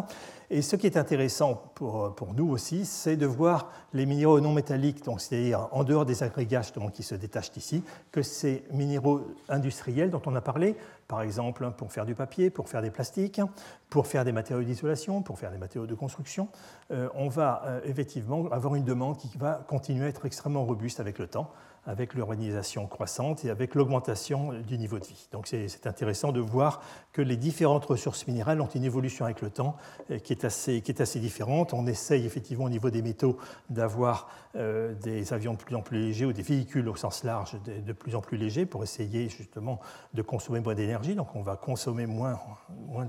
[0.50, 5.04] Et ce qui est intéressant pour, nous aussi, c'est de voir les minéraux non métalliques,
[5.18, 10.34] c'est-à-dire en dehors des agrégats qui se détachent ici, que ces minéraux industriels dont on
[10.34, 10.76] a parlé,
[11.10, 13.40] par exemple pour faire du papier, pour faire des plastiques,
[13.88, 16.48] pour faire des matériaux d'isolation, pour faire des matériaux de construction,
[16.92, 21.00] euh, on va euh, effectivement avoir une demande qui va continuer à être extrêmement robuste
[21.00, 21.50] avec le temps
[21.86, 25.28] avec l'urbanisation croissante et avec l'augmentation du niveau de vie.
[25.32, 29.50] Donc c'est intéressant de voir que les différentes ressources minérales ont une évolution avec le
[29.50, 29.76] temps
[30.10, 31.72] euh, qui est assez, différente.
[31.72, 33.38] On essaye effectivement au niveau des métaux
[33.70, 37.56] d'avoir euh, des avions de plus en plus légers ou des véhicules au sens large
[37.64, 39.80] de, plus en plus légers pour essayer justement
[40.14, 41.14] de consommer moins d'énergie.
[41.14, 42.38] Donc on va consommer moins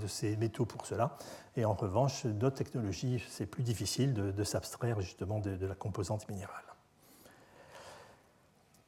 [0.02, 1.18] de ces métaux pour cela.
[1.58, 6.71] Et en revanche, d'autres technologies, c'est plus difficile de, s'abstraire justement de la composante minérale.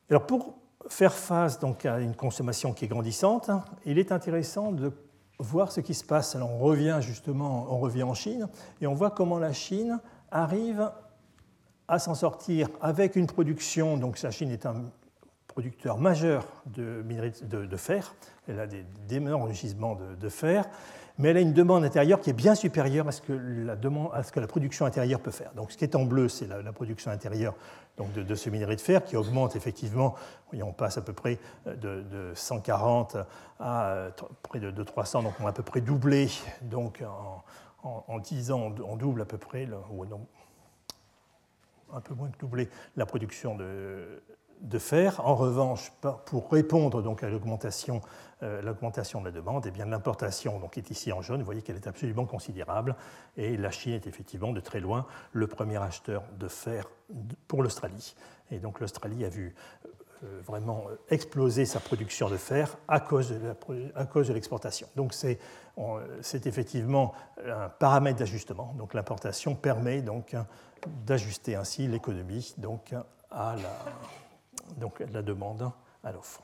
[0.10, 0.56] Alors pour
[0.88, 3.50] faire face donc à une consommation qui est grandissante,
[3.86, 4.92] il est intéressant de
[5.40, 6.36] voir ce qui se passe.
[6.36, 8.48] Alors on revient justement, on revient en Chine
[8.82, 10.00] et on voit comment la Chine
[10.32, 10.92] arrive
[11.88, 13.98] à s'en sortir avec une production.
[13.98, 14.84] Donc la Chine est un
[15.48, 17.04] producteur majeur de,
[17.44, 18.16] de, fer,
[18.48, 18.66] elle a
[19.08, 20.66] d'énormes gisements de, de fer
[21.18, 24.10] mais elle a une demande intérieure qui est bien supérieure à ce que la, demande,
[24.14, 25.52] à ce que la production intérieure peut faire.
[25.56, 27.56] Donc ce qui est en bleu, c'est la, production intérieure
[27.98, 30.16] de, ce minerai de fer qui augmente effectivement.
[30.54, 33.18] on passe à peu près de, 140
[33.60, 36.30] à euh, près de, 300, donc on a à peu près doublé.
[36.62, 37.04] Donc
[37.84, 40.06] en, 10 ans, on double à peu près, ou
[41.94, 44.24] un peu moins que doubler la production de,
[44.62, 45.22] de fer.
[45.24, 45.92] En revanche,
[46.26, 48.02] pour répondre donc à l'augmentation, euh,
[48.62, 51.40] l'augmentation de la demande, et eh bien l'importation est ici en jaune.
[51.40, 52.96] Vous voyez qu'elle est absolument considérable
[53.38, 56.90] et la Chine est effectivement de très loin le premier acheteur de fer
[57.48, 58.16] pour l'Australie.
[58.52, 59.56] Et donc l'Australie a vu
[60.24, 64.88] euh, vraiment exploser sa production de fer à cause de l'exportation.
[64.96, 65.40] Donc c'est,
[66.46, 67.14] effectivement
[67.46, 68.74] un paramètre d'ajustement.
[68.78, 70.36] Donc l'importation permet donc
[71.06, 72.56] d'ajuster ainsi l'économie
[73.32, 73.56] à
[74.78, 75.72] donc la demande
[76.04, 76.42] à l'offre.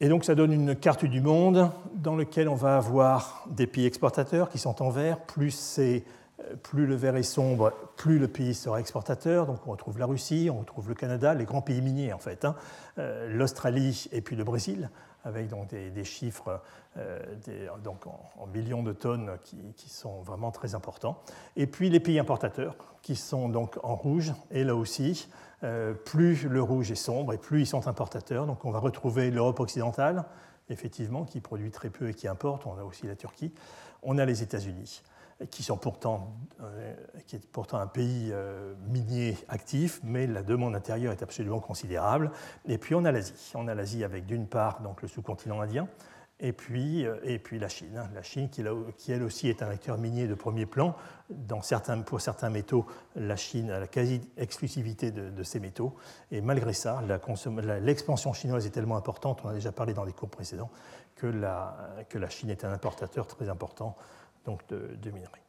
[0.00, 3.84] Et donc ça donne une carte du monde dans laquelle on va avoir des pays
[3.84, 5.20] exportateurs qui sont en vert.
[5.20, 5.78] Plus,
[6.62, 9.46] plus le vert est sombre, plus le pays sera exportateur.
[9.46, 12.44] Donc on retrouve la Russie, on retrouve le Canada, les grands pays miniers en fait,
[12.44, 12.54] hein.
[12.98, 14.88] euh, l'Australie et puis le Brésil
[15.24, 16.60] avec des, chiffres
[16.96, 17.18] euh,
[18.38, 21.22] en, millions de tonnes qui, sont vraiment très importants.
[21.56, 25.28] Et puis les pays importateurs qui sont donc en rouge, et là aussi,
[25.62, 28.46] euh, plus le rouge est sombre et plus ils sont importateurs.
[28.46, 30.24] Donc on va retrouver l'Europe occidentale,
[30.68, 32.66] effectivement, qui produit très peu et qui importe.
[32.66, 33.52] On a aussi la Turquie.
[34.02, 35.02] On a les États-Unis
[35.48, 36.94] qui, sont pourtant, euh,
[37.32, 42.30] est pourtant un pays euh, minier actif, mais la demande intérieure est absolument considérable.
[42.66, 43.52] Et puis on a l'Asie.
[43.54, 45.88] On a l'Asie avec d'une part donc, le sous-continent indien,
[46.42, 47.98] et puis, euh, la Chine.
[47.98, 48.08] Hein.
[48.14, 48.62] La Chine qui,
[49.12, 50.96] elle aussi est un acteur minier de premier plan.
[52.06, 55.94] Pour certains métaux, la Chine a la quasi-exclusivité de, de, ces métaux.
[56.30, 57.02] Et malgré ça,
[57.82, 60.70] l'expansion chinoise est tellement importante, on a déjà parlé dans les cours précédents,
[61.16, 63.94] que la Chine est un importateur très important
[64.44, 65.42] donc de, minerais.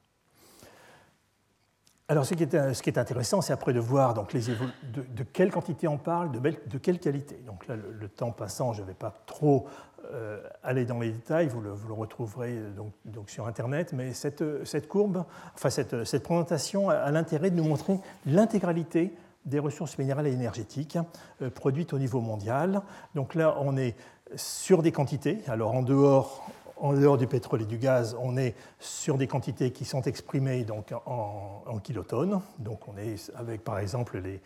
[2.07, 6.31] Alors, ce qui est, intéressant, c'est après de voir donc, de, quelle quantité on parle,
[6.31, 7.41] de, quelle qualité.
[7.45, 9.65] Donc là, le, temps passant, je ne vais pas trop
[10.11, 14.89] euh, aller dans les détails, vous le, retrouverez donc, donc, sur Internet, mais cette, cette
[14.89, 15.23] courbe,
[15.53, 19.13] enfin cette, cette présentation a, l'intérêt de nous montrer l'intégralité
[19.45, 20.97] des ressources minérales et énergétiques
[21.41, 22.81] euh, produites au niveau mondial.
[23.15, 23.95] Donc là, on est
[24.35, 25.39] sur des quantités.
[25.47, 26.45] Alors en dehors,
[26.81, 30.63] en dehors du pétrole et du gaz, on est sur des quantités qui sont exprimées
[30.63, 32.41] donc en, kilotonnes.
[32.57, 34.41] Donc on est avec par exemple les,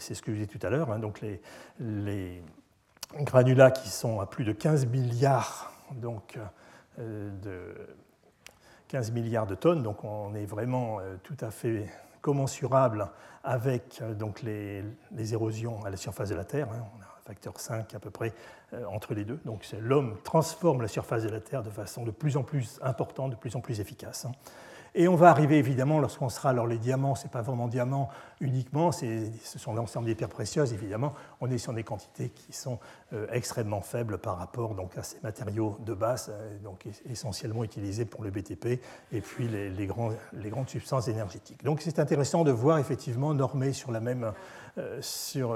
[0.00, 2.42] c'est ce que je disais tout à l'heure, hein, donc les,
[3.20, 6.40] granulats qui sont à plus de 15 milliards donc,
[6.98, 7.72] euh, de
[8.88, 11.86] 15 milliards de tonnes, donc on est vraiment tout à fait
[12.20, 13.08] commensurable
[13.44, 14.82] avec donc les,
[15.32, 16.68] érosions à la surface de la Terre.
[16.72, 17.05] Hein.
[17.26, 18.32] Facteur 5 à peu près
[18.90, 19.38] entre les deux.
[19.44, 23.30] Donc l'homme transforme la surface de la Terre de façon de plus en plus importante,
[23.30, 24.24] de plus en plus efficace.
[24.24, 24.32] Hein.
[24.98, 28.08] Et on va arriver évidemment lorsqu'on sera, alors les diamants, ce n'est pas vraiment diamants
[28.40, 31.12] uniquement, ce sont l'ensemble des pierres précieuses évidemment,
[31.42, 32.78] on est sur des quantités qui sont
[33.12, 38.06] euh, extrêmement faibles par rapport donc, à ces matériaux de base, euh, donc essentiellement utilisés
[38.06, 38.80] pour le BTP,
[39.12, 41.62] et puis les, grandes substances énergétiques.
[41.62, 44.32] Donc c'est intéressant de voir effectivement normé sur la même,
[44.78, 45.54] euh, sur,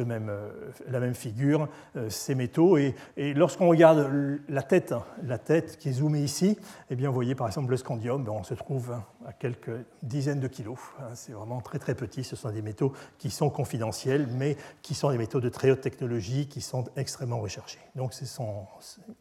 [0.00, 0.48] euh,
[0.88, 2.76] la même figure, euh, ces métaux.
[2.76, 2.94] Et,
[3.34, 4.10] lorsqu'on regarde
[4.48, 6.58] la tête, la tête qui est zoomée ici,
[6.90, 8.92] eh bien, vous voyez par exemple le scandium, ben, on se trouve
[9.26, 10.78] à quelques dizaines de kilos.
[11.00, 12.24] Hein, c'est vraiment très très petit.
[12.24, 15.80] Ce sont des métaux qui sont confidentiels, mais qui sont des métaux de très haute
[15.80, 17.80] technologie, qui sont extrêmement recherchés.
[17.94, 18.42] Donc c'est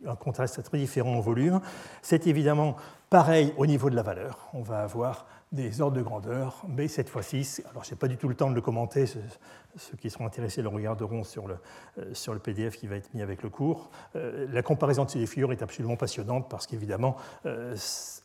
[0.05, 1.61] un contraste très différent en volume.
[2.01, 2.75] C'est évidemment
[3.09, 4.49] pareil au niveau de la valeur.
[4.53, 8.17] On va avoir des ordres de grandeur, mais cette fois-ci, alors je n'ai pas du
[8.17, 11.57] tout le temps de le commenter, ceux qui seront intéressés le regarderont sur le,
[11.99, 13.89] euh, sur le PDF qui va être mis avec le cours.
[14.15, 17.75] Euh, la comparaison de ces figures est absolument passionnante parce qu'évidemment, euh,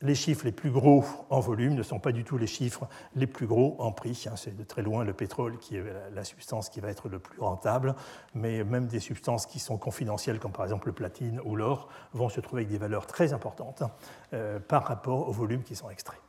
[0.01, 3.27] les chiffres les plus gros en volume ne sont pas du tout les chiffres les
[3.27, 4.27] plus gros en prix.
[4.29, 4.35] Hein.
[4.37, 7.41] C'est de très loin le pétrole qui est la substance qui va être le plus
[7.41, 7.95] rentable,
[8.35, 12.29] mais même des substances qui sont confidentielles, comme par exemple le platine ou l'or, vont
[12.29, 13.83] se trouver avec des valeurs très importantes
[14.69, 16.21] par rapport au volume qui sont extraits.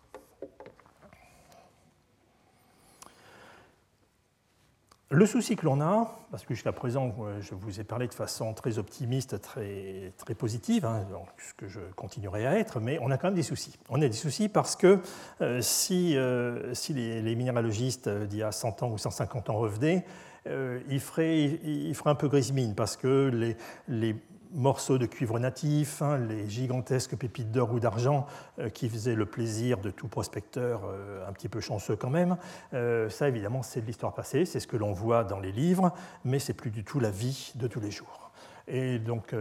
[5.10, 8.14] Le souci que l'on a, parce que jusqu'à présent, euh, je vous ai parlé de
[8.14, 11.06] façon très optimiste, très, très positive, hein,
[11.38, 13.78] ce que je continuerai à être, mais on a quand même des soucis.
[13.90, 15.00] On a des soucis parce que
[15.42, 20.06] euh, si, euh, si les, minéralogistes d'il y a 100 ans ou 150 ans revenaient,
[20.46, 23.56] ils, feraient, ils, feraient, un peu grise mine parce que les,
[23.88, 24.14] les
[24.54, 28.26] morceaux de cuivre natif, hein, les gigantesques pépites d'or ou d'argent
[28.60, 32.38] euh, qui faisaient le plaisir de tout prospecteur euh, un petit peu chanceux quand même.
[32.74, 35.92] Euh, ça, évidemment, c'est de l'histoire passée, c'est ce que l'on voit dans les livres,
[36.24, 38.32] mais c'est plus du tout la vie de tous les jours.
[38.68, 39.36] Et donc,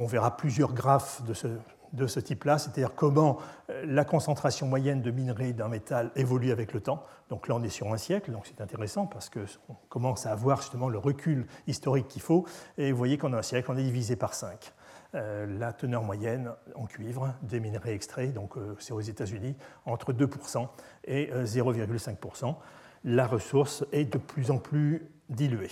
[0.00, 1.46] on verra plusieurs graphes de ce,
[1.94, 3.38] de ce type-là, c'est-à-dire comment
[3.70, 7.02] euh, la concentration moyenne de minerais d'un métal évolue avec le temps.
[7.30, 10.60] Donc là, on est sur un siècle, donc c'est intéressant parce qu'on commence à avoir
[10.60, 12.44] justement le recul historique qu'il faut.
[12.76, 14.72] Et vous voyez qu'en un siècle, on est divisé par 5.
[15.14, 20.12] Euh, la teneur moyenne en cuivre des minerais extraits, donc euh, c'est aux États-Unis, entre
[20.12, 20.68] 2%
[21.04, 22.56] et 0,5%.
[23.04, 25.70] La ressource est de plus en plus diluée.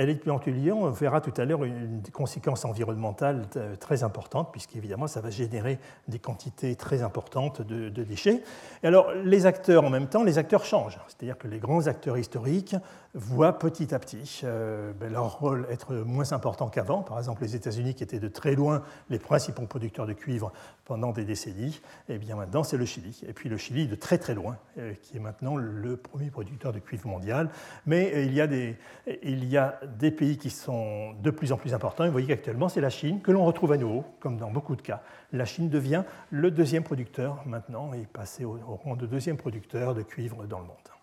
[0.00, 5.06] Elle est de on verra tout à l'heure une conséquence environnementale euh, très importante, puisqu'évidemment,
[5.06, 8.42] ça va générer des quantités très importantes de, déchets.
[8.82, 10.98] Et alors, les acteurs, en même temps, les acteurs changent.
[11.06, 12.76] C'est-à-dire que les grands acteurs historiques
[13.14, 17.02] voient petit à petit euh, ben, leur rôle être moins important qu'avant.
[17.02, 20.52] Par exemple, les États-Unis, qui étaient de très loin les principaux producteurs de cuivre
[20.84, 23.20] pendant des décennies, et eh bien maintenant, c'est le Chili.
[23.26, 26.72] Et puis le Chili, de très très loin, euh, qui est maintenant le premier producteur
[26.72, 27.50] de cuivre mondial.
[27.86, 28.76] Mais il y a des,
[29.22, 32.04] il y a des pays qui sont de plus en plus importants.
[32.06, 34.82] vous voyez qu'actuellement, c'est la Chine que l'on retrouve à nouveau, comme dans beaucoup de
[34.82, 35.02] cas.
[35.32, 40.02] La Chine devient le deuxième producteur maintenant et est au, rang de deuxième producteur de
[40.02, 40.99] cuivre dans le monde.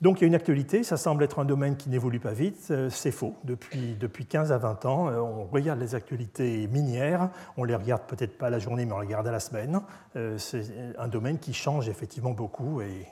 [0.00, 2.68] Donc il y a une actualité, ça semble être un domaine qui n'évolue pas vite,
[2.70, 3.34] euh, c'est faux.
[3.44, 8.02] Depuis, depuis 15 à 20 ans, euh, on regarde les actualités minières, on les regarde
[8.06, 9.82] peut-être pas la journée, mais on les regarde à la semaine.
[10.16, 10.64] Euh, c'est
[10.98, 13.06] un domaine qui change effectivement beaucoup et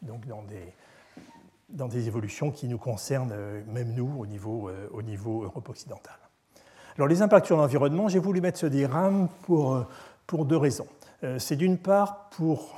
[0.00, 0.72] donc dans des,
[1.68, 3.34] dans des évolutions qui nous concernent,
[3.66, 6.18] même nous, au niveau, au niveau Europe occidentale.
[6.96, 9.84] Alors, les impacts sur l'environnement, j'ai voulu mettre ce diagramme pour,
[10.26, 10.86] pour deux raisons.
[11.36, 12.74] C'est d'une part pour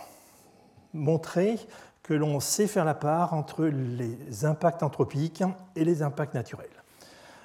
[0.92, 1.58] montrer
[2.02, 5.44] que l'on sait faire la part entre les impacts anthropiques
[5.76, 6.68] et les impacts naturels.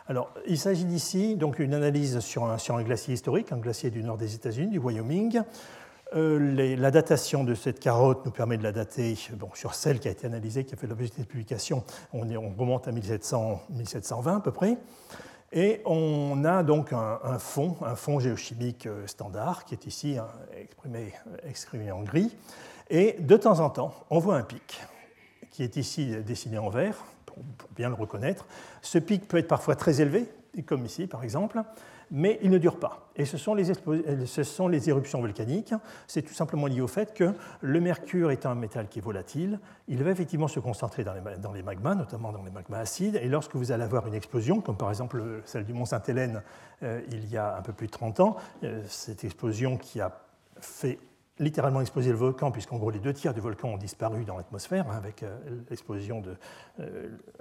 [0.08, 3.90] Alors, il s'agit d'ici donc une analyse sur un, sur un, glacier historique, un glacier
[3.90, 5.42] du nord des États-Unis, du Wyoming,
[6.16, 10.08] euh, la datation de cette carotte nous permet de la dater bon, sur celle qui
[10.08, 11.84] a été analysée, qui a fait l'objet de cette publication.
[12.14, 14.78] On, remonte à 1700, 1720 à peu près.
[15.52, 20.28] Et on a donc un, fond, un fond géochimique euh, standard, qui est ici hein,
[21.44, 22.36] exprimé, en gris.
[22.90, 24.82] Et de temps en temps, on voit un pic,
[25.52, 26.96] qui est ici dessiné en vert,
[27.26, 27.38] pour
[27.76, 28.46] bien le reconnaître.
[28.82, 30.30] Ce pic peut être parfois très élevé,
[30.66, 31.62] comme ici par exemple,
[32.10, 33.10] mais il ne dure pas.
[33.16, 35.74] Et ce sont les, éruptions volcaniques.
[36.08, 39.60] C'est tout simplement lié au fait que le mercure est un métal qui est volatile.
[39.88, 43.20] Il va effectivement se concentrer dans les, dans les magmas, notamment dans les magmas acides.
[43.22, 46.42] Et lorsque vous allez avoir une explosion, comme par exemple celle du mont Sainte-Hélène
[46.84, 50.22] euh, il y a un peu plus de 30 ans, euh, cette explosion qui a
[50.62, 51.00] fait
[51.40, 54.90] littéralement exploser le volcan, puisqu'en gros les deux tiers du volcan ont disparu dans l'atmosphère
[54.90, 55.38] hein, avec euh,
[55.70, 56.36] l'explosion de,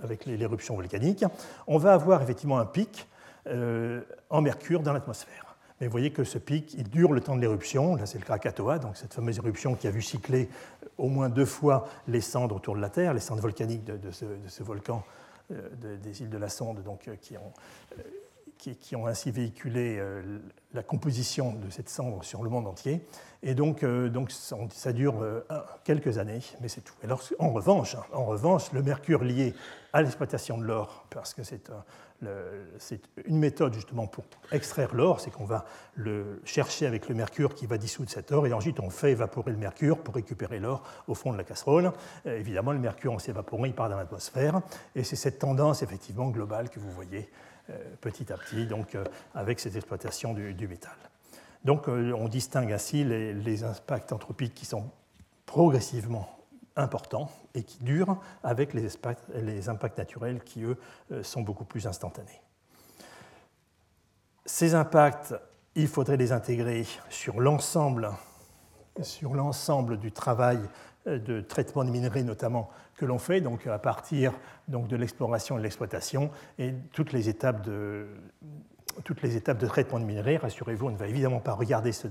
[0.03, 1.25] avec l'éruption volcanique,
[1.67, 3.09] on va avoir effectivement un pic
[3.47, 5.57] euh, en mercure dans l'atmosphère.
[5.81, 7.97] Mais vous voyez que ce pic, il dure le temps de l'éruption.
[7.97, 10.49] Là, c'est le Krakatoa, donc cette fameuse éruption qui a vu cycler
[10.97, 14.63] au moins deux fois les cendres autour de la Terre, les cendres volcaniques de, ce,
[14.63, 15.05] volcan
[15.51, 17.53] des îles de la Sonde, donc, qui ont
[18.59, 20.23] qui, ont ainsi véhiculé euh,
[20.75, 23.01] la composition de cette cendre sur le monde entier.
[23.43, 24.11] Et donc, euh,
[24.71, 25.47] ça dure euh,
[25.85, 26.95] quelques années, mais c'est tout.
[27.05, 29.55] Alors, en, revanche, hein, en revanche, le mercure lié
[29.93, 31.71] à l'exploitation de l'or, parce que c'est
[33.25, 37.67] une méthode justement pour extraire l'or, c'est qu'on va le chercher avec le mercure qui
[37.67, 41.15] va dissoudre cet or, et ensuite on fait évaporer le mercure pour récupérer l'or au
[41.15, 41.93] fond de la casserole.
[42.27, 44.61] évidemment, le mercure, en s'évaporant, il part dans l'atmosphère,
[44.95, 47.31] et c'est cette tendance effectivement globale que vous voyez
[48.01, 49.05] petit à petit, donc euh,
[49.35, 50.97] avec cette exploitation du, métal.
[51.65, 54.91] Donc euh, on distingue ainsi les, impacts anthropiques qui sont
[55.47, 56.29] progressivement
[56.77, 58.89] importants et qui durent avec les,
[59.35, 60.77] les impacts naturels qui, eux,
[61.23, 62.41] sont beaucoup plus instantanés.
[64.45, 65.35] Ces impacts,
[65.75, 68.11] il faudrait les intégrer sur l'ensemble
[69.03, 70.59] sur l'ensemble du travail
[71.07, 74.33] de traitement des minerais notamment que l'on fait, donc à partir
[74.69, 78.07] donc, de l'exploration et de l'exploitation, et toutes les étapes de,
[79.05, 80.37] toutes les étapes de traitement de minerais.
[80.37, 82.09] Rassurez-vous, on ne va évidemment pas regarder ce,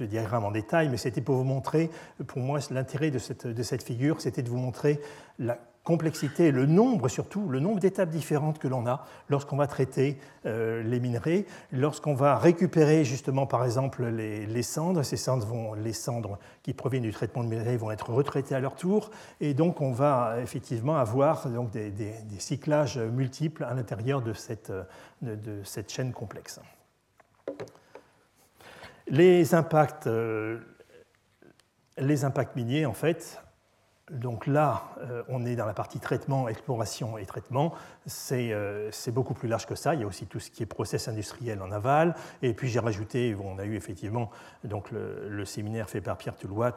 [0.00, 1.90] diagramme en détail, mais c'était pour vous montrer,
[2.26, 5.00] pour moi, l'intérêt de cette, de cette figure, c'était de vous montrer
[5.38, 5.58] la
[5.88, 10.82] complexité, le nombre surtout, le nombre d'étapes différentes que l'on a lorsqu'on va traiter euh,
[10.82, 16.38] les minerais, lorsqu'on va récupérer justement par exemple les, cendres, ces cendres vont, les cendres
[16.62, 19.10] qui proviennent du traitement de minerais vont être retraitées à leur tour,
[19.40, 24.70] et donc on va effectivement avoir donc, des, cyclages multiples à l'intérieur de cette,
[25.22, 26.60] de, cette chaîne complexe.
[29.06, 30.58] Les impacts, euh,
[31.96, 33.40] les impacts miniers, en fait,
[34.10, 37.74] donc là, euh, on est dans la partie traitement, exploration et traitement.
[38.32, 39.94] Euh, c'est beaucoup plus large que ça.
[39.94, 42.14] Il y a aussi tout ce qui est process industriel en aval.
[42.42, 44.30] Et puis j'ai rajouté, on a eu effectivement
[44.64, 46.76] donc le, séminaire fait par Pierre Toulouat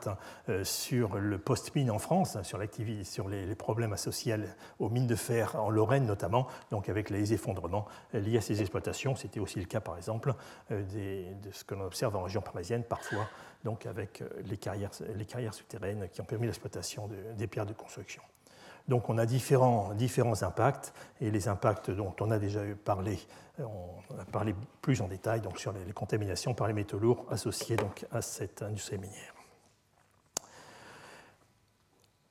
[0.50, 2.60] euh, sur le post-mine en France, sur,
[3.04, 4.36] sur les, problèmes associés
[4.80, 9.16] aux mines de fer en Lorraine notamment, donc avec les effondrements liés à ces exploitations.
[9.16, 10.34] C'était aussi le cas par exemple
[10.70, 13.28] de ce que l'on observe en région parisienne parfois
[13.64, 18.22] donc avec euh, les carrières, souterraines qui ont permis l'exploitation des pierres de construction.
[18.88, 19.94] Donc on a différents,
[20.42, 23.20] impacts, et les impacts dont on a déjà parlé,
[23.60, 27.76] euh, on a parlé plus en détail sur les, contaminations par les métaux lourds associés
[27.76, 29.31] donc à cette industrie minière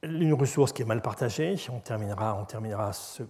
[0.03, 2.47] une ressource qui est mal partagée, on terminera,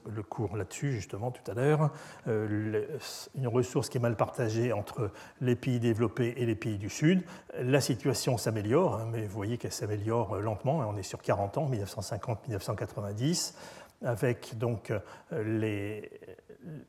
[0.07, 1.91] le cours là-dessus justement tout à l'heure,
[2.29, 2.87] euh,
[3.35, 5.11] une ressource qui est mal partagée entre
[5.41, 7.23] les pays développés et les pays du Sud.
[7.59, 11.59] La situation s'améliore, hein, mais vous voyez qu'elle s'améliore euh, lentement, on est sur 40
[11.59, 13.55] ans, 1950-1990,
[14.03, 14.93] avec donc
[15.33, 16.09] les,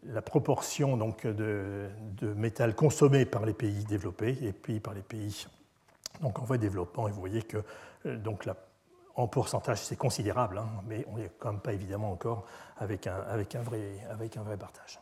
[0.06, 1.90] la proportion donc de,
[2.36, 5.48] métal consommé par les pays développés et puis par les pays
[6.22, 7.58] donc en voie de développement, et vous voyez que
[8.06, 8.56] euh, donc la
[9.16, 12.46] en pourcentage, c'est considérable, hein, mais on n'est quand même pas évidemment encore
[12.78, 13.22] avec un,
[13.62, 15.00] vrai, partage.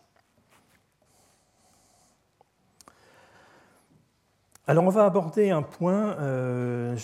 [4.68, 6.96] Alors on va aborder un point, euh,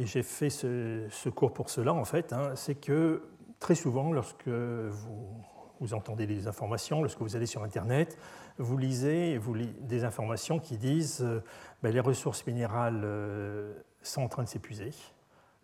[0.00, 3.22] j'ai fait ce, cours pour cela en fait, hein, c'est que
[3.58, 8.16] très souvent lorsque vous, entendez des informations, lorsque vous allez sur Internet,
[8.58, 9.40] vous lisez
[9.80, 11.42] des informations qui disent euh,
[11.82, 14.92] ben, les ressources minérales euh, sont en train de s'épuiser,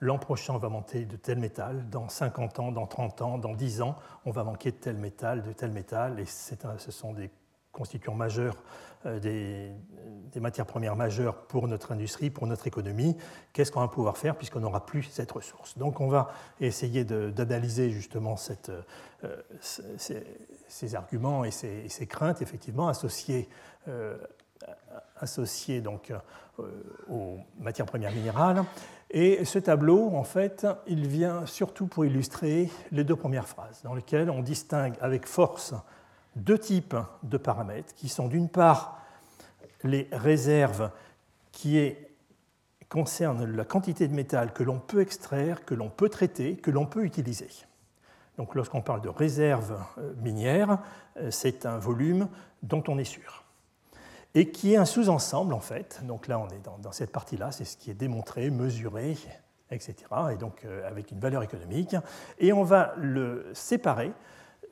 [0.03, 3.55] l'an prochain on va manquer de tel métal, dans 50 ans, dans 30 ans, dans
[3.55, 3.97] 10 ans,
[4.27, 7.31] on va manquer de tel métal, de tel métal, et ce sont des
[7.71, 8.57] constituants majeurs,
[9.07, 13.17] euh, des, matières premières majeures pour notre industrie, pour notre économie.
[13.53, 15.79] Qu'est-ce qu'on va pouvoir faire puisqu'on n'aura plus cette ressource?
[15.79, 18.35] Donc on va essayer d'analyser justement
[19.25, 23.49] euh, ces, arguments et ces, craintes effectivement associées,
[23.87, 24.19] euh,
[27.09, 28.65] aux matières premières minérales
[29.13, 33.95] et ce tableau, en fait, il vient surtout pour illustrer les deux premières phrases, dans
[33.95, 35.75] lesquelles on distingue avec force
[36.35, 38.99] deux types de paramètres, qui sont d'une part
[39.85, 40.91] les réserves
[41.51, 41.95] qui
[42.89, 46.87] concernent la quantité de métal que l'on peut extraire, que l'on peut traiter, que l'on
[46.87, 47.49] peut utiliser.
[48.39, 50.79] Donc lorsqu'on parle de réserves euh, minières,
[51.19, 52.29] euh, c'est un volume
[52.63, 53.42] dont on est sûr
[54.35, 56.01] et qui est un sous-ensemble en fait.
[56.05, 59.17] Donc là, on est dans, cette partie-là, c'est ce qui est démontré, mesuré,
[59.71, 59.95] etc.
[60.33, 61.97] Et donc euh, avec une valeur économique.
[62.39, 64.13] Et on va le séparer,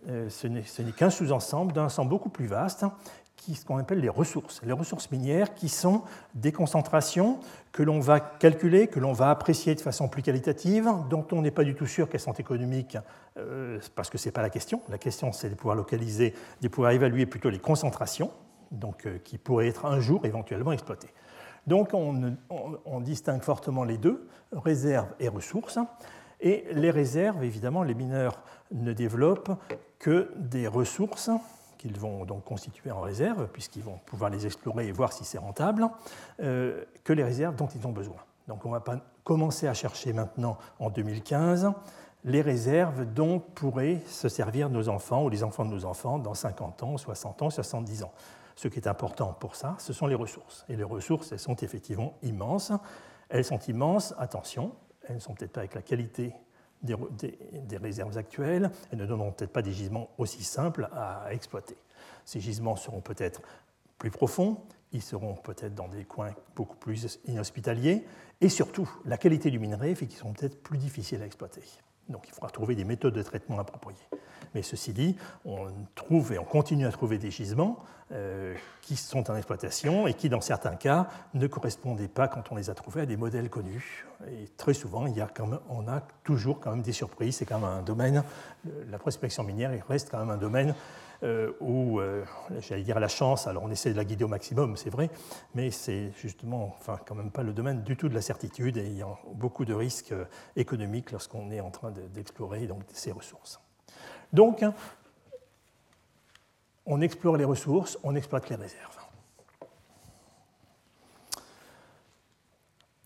[0.09, 2.85] euh, ce n'est qu'un sous-ensemble d'un ensemble beaucoup plus vaste,
[3.37, 4.61] qui ce qu'on appelle les ressources.
[4.65, 6.03] Les ressources minières qui sont
[6.35, 7.41] des concentrations
[7.73, 11.51] que l'on va calculer, que l'on va apprécier de façon plus qualitative, dont on n'est
[11.51, 12.99] pas du tout sûr qu'elles sont économiques,
[13.39, 14.83] euh, parce que ce n'est pas la question.
[14.91, 18.31] La question, c'est de pouvoir localiser, de pouvoir évaluer plutôt les concentrations
[18.71, 21.13] donc, qui pourraient être un jour éventuellement exploitées.
[21.67, 25.79] Donc on, distingue fortement les deux, réserves et ressources.
[26.41, 28.43] Et les réserves, évidemment, les mineurs
[28.73, 29.53] ne développent
[29.99, 31.31] que des ressources
[31.77, 35.39] qu'ils vont donc constituer en réserve, puisqu'ils vont pouvoir les explorer et voir si c'est
[35.39, 35.89] rentable,
[36.41, 38.17] euh, que les réserves dont ils ont besoin.
[38.49, 41.73] Donc on va pas commencer à chercher maintenant, en 2015,
[42.25, 46.35] les réserves dont pourraient se servir nos enfants ou les enfants de nos enfants dans
[46.35, 48.13] 50 ans, 60 ans, 70 ans.
[48.61, 50.67] Ce qui est important pour ça, ce sont les ressources.
[50.69, 52.73] Et les ressources, elles sont effectivement immenses.
[53.31, 54.75] Elles sont immenses, attention,
[55.09, 56.35] elles ne sont peut-être pas avec la qualité
[56.83, 61.79] des, réserves actuelles, elles ne donneront peut-être pas des gisements aussi simples à exploiter.
[62.27, 63.41] Ces gisements seront peut-être
[63.97, 64.59] plus profonds,
[64.93, 68.05] ils seront peut-être dans des coins beaucoup plus inhospitaliers,
[68.43, 71.63] et surtout, la qualité du minerai fait qu'ils seront peut-être plus difficiles à exploiter.
[72.11, 73.97] Donc il faudra trouver des méthodes de traitement appropriées.
[74.55, 77.79] Mais ceci dit, on trouve et on continue à trouver des gisements
[78.13, 82.57] euh, qui sont en exploitation et qui, dans certains cas, ne correspondaient pas, quand on
[82.57, 84.07] les a trouvés, à des modèles connus.
[84.29, 87.37] Et très souvent, il y a quand même, on a toujours quand même des surprises.
[87.37, 88.25] C'est quand même un domaine,
[88.89, 90.75] la prospection minière reste quand même un domaine
[91.23, 92.25] euh, où, euh,
[92.61, 95.11] j'allais dire la chance, alors on essaie de la guider au maximum, c'est vrai,
[95.55, 98.87] mais c'est justement, enfin, quand même pas le domaine du tout de la certitude et
[98.87, 100.15] il y a beaucoup de risques
[100.57, 103.61] économiques lorsqu'on est en train d'explorer donc, ces ressources.
[104.33, 104.65] Donc,
[106.87, 109.01] on explore les ressources, on exploite les réserves.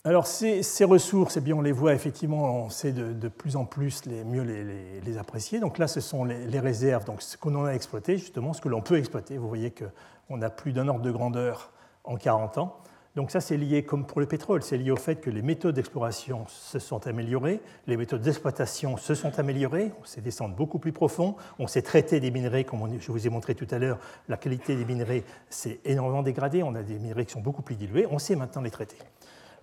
[0.05, 4.05] Alors ces, ressources, eh bien, on les voit effectivement, on sait de, plus en plus
[4.05, 5.59] les, mieux les, apprécier.
[5.59, 8.69] Donc là, ce sont les, réserves, donc ce qu'on en a exploité, justement, ce que
[8.69, 9.39] l'on peut exploiter.
[9.39, 11.71] Vous voyez qu'on a plus d'un ordre de grandeur
[12.03, 12.77] en 40 ans.
[13.15, 15.75] Donc ça, c'est lié, comme pour le pétrole, c'est lié au fait que les méthodes
[15.75, 20.91] d'exploration se sont améliorées, les méthodes d'exploitation se sont améliorées, on sait descendre beaucoup plus
[20.91, 24.35] profond, on sait traiter des minerais, comme je vous ai montré tout à l'heure, la
[24.35, 28.05] qualité des minerais s'est énormément dégradée, on a des minerais qui sont beaucoup plus dilués,
[28.11, 28.97] on sait maintenant les traiter.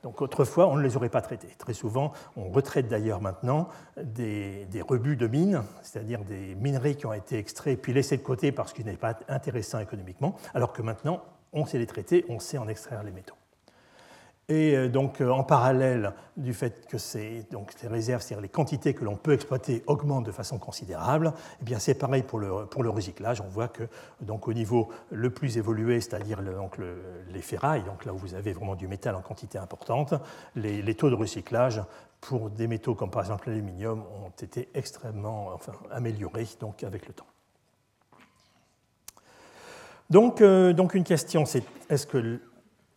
[0.03, 1.55] Donc autrefois, on ne les aurait pas traités.
[1.59, 3.69] Très souvent, on retraite d'ailleurs maintenant
[4.03, 8.23] des, des, rebuts de mines, c'est-à-dire des minerais qui ont été extraits puis laissés de
[8.23, 11.23] côté parce qu'ils n'étaient pas intéressants économiquement, alors que maintenant,
[11.53, 13.35] on sait les traiter, on sait en extraire les métaux.
[14.49, 17.47] Et euh, donc, euh, en parallèle du fait que ces,
[17.85, 21.95] réserves, c'est-à-dire les quantités que l'on peut exploiter, augmentent de façon considérable, eh bien, c'est
[21.95, 23.41] pareil pour le, recyclage.
[23.41, 23.85] On voit que,
[24.21, 28.75] donc, au niveau le plus évolué, c'est-à-dire les ferrailles, donc là où vous avez vraiment
[28.75, 30.15] du métal en quantité importante,
[30.57, 31.81] les, les taux de recyclage
[32.23, 37.13] pour des métaux comme par exemple l'aluminium ont été extrêmement enfin, améliorés donc, avec le
[37.13, 37.27] temps.
[40.09, 42.41] Donc, euh, donc une question, c'est est-ce que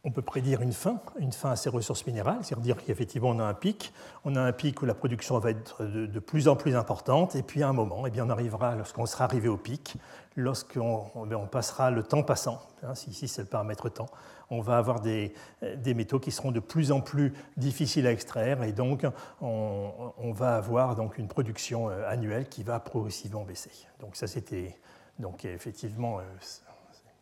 [0.05, 3.43] on peut prédire une fin, une fin à ces ressources minérales, c'est-à-dire qu'effectivement on a
[3.43, 3.91] un pic,
[4.23, 7.41] on a un pic où la production va être de, plus en plus importante, et
[7.41, 9.95] puis à un moment, eh bien, on arrivera, lorsqu'on sera arrivé au pic,
[10.35, 14.05] lorsqu'on on passera le temps passant, hein, ici c'est le paramètre temps,
[14.51, 15.33] on va avoir des,
[15.77, 19.07] des, métaux qui seront de plus en plus difficiles à extraire, et donc
[19.41, 23.71] on, va avoir donc une production euh, annuelle qui va progressivement baisser.
[24.01, 24.77] Donc ça c'était
[25.17, 26.23] donc effectivement euh,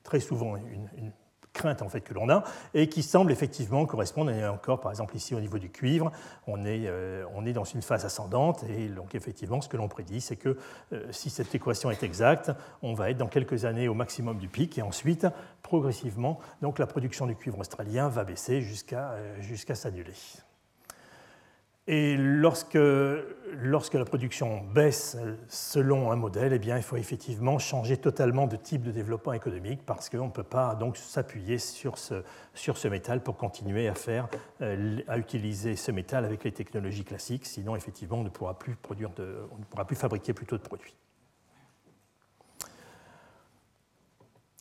[0.03, 1.11] très souvent une
[1.53, 2.43] crainte en fait que l'on a
[2.73, 6.11] et qui semble effectivement correspondre, et encore par exemple ici au niveau du cuivre,
[6.47, 9.87] on est, euh, on est dans une phase ascendante et donc effectivement ce que l'on
[9.87, 10.57] prédit c'est que
[10.91, 12.51] euh, si cette équation est exacte,
[12.81, 15.27] on va être dans quelques années au maximum du pic et ensuite
[15.61, 20.13] progressivement donc la production du cuivre australien va baisser jusqu'à euh, jusqu'à s'annuler.
[21.85, 22.77] Et lorsque,
[23.51, 25.17] lorsque, la production baisse
[25.49, 29.81] selon un modèle, eh bien, il faut effectivement changer totalement de type de développement économique
[29.85, 32.23] parce qu'on ne peut pas donc s'appuyer sur ce,
[32.53, 34.29] sur ce métal pour continuer à, faire,
[34.61, 37.45] euh, à utiliser ce métal avec les technologies classiques.
[37.45, 40.95] Sinon, effectivement, on ne pourra plus, produire on ne pourra plus fabriquer plutôt de produits.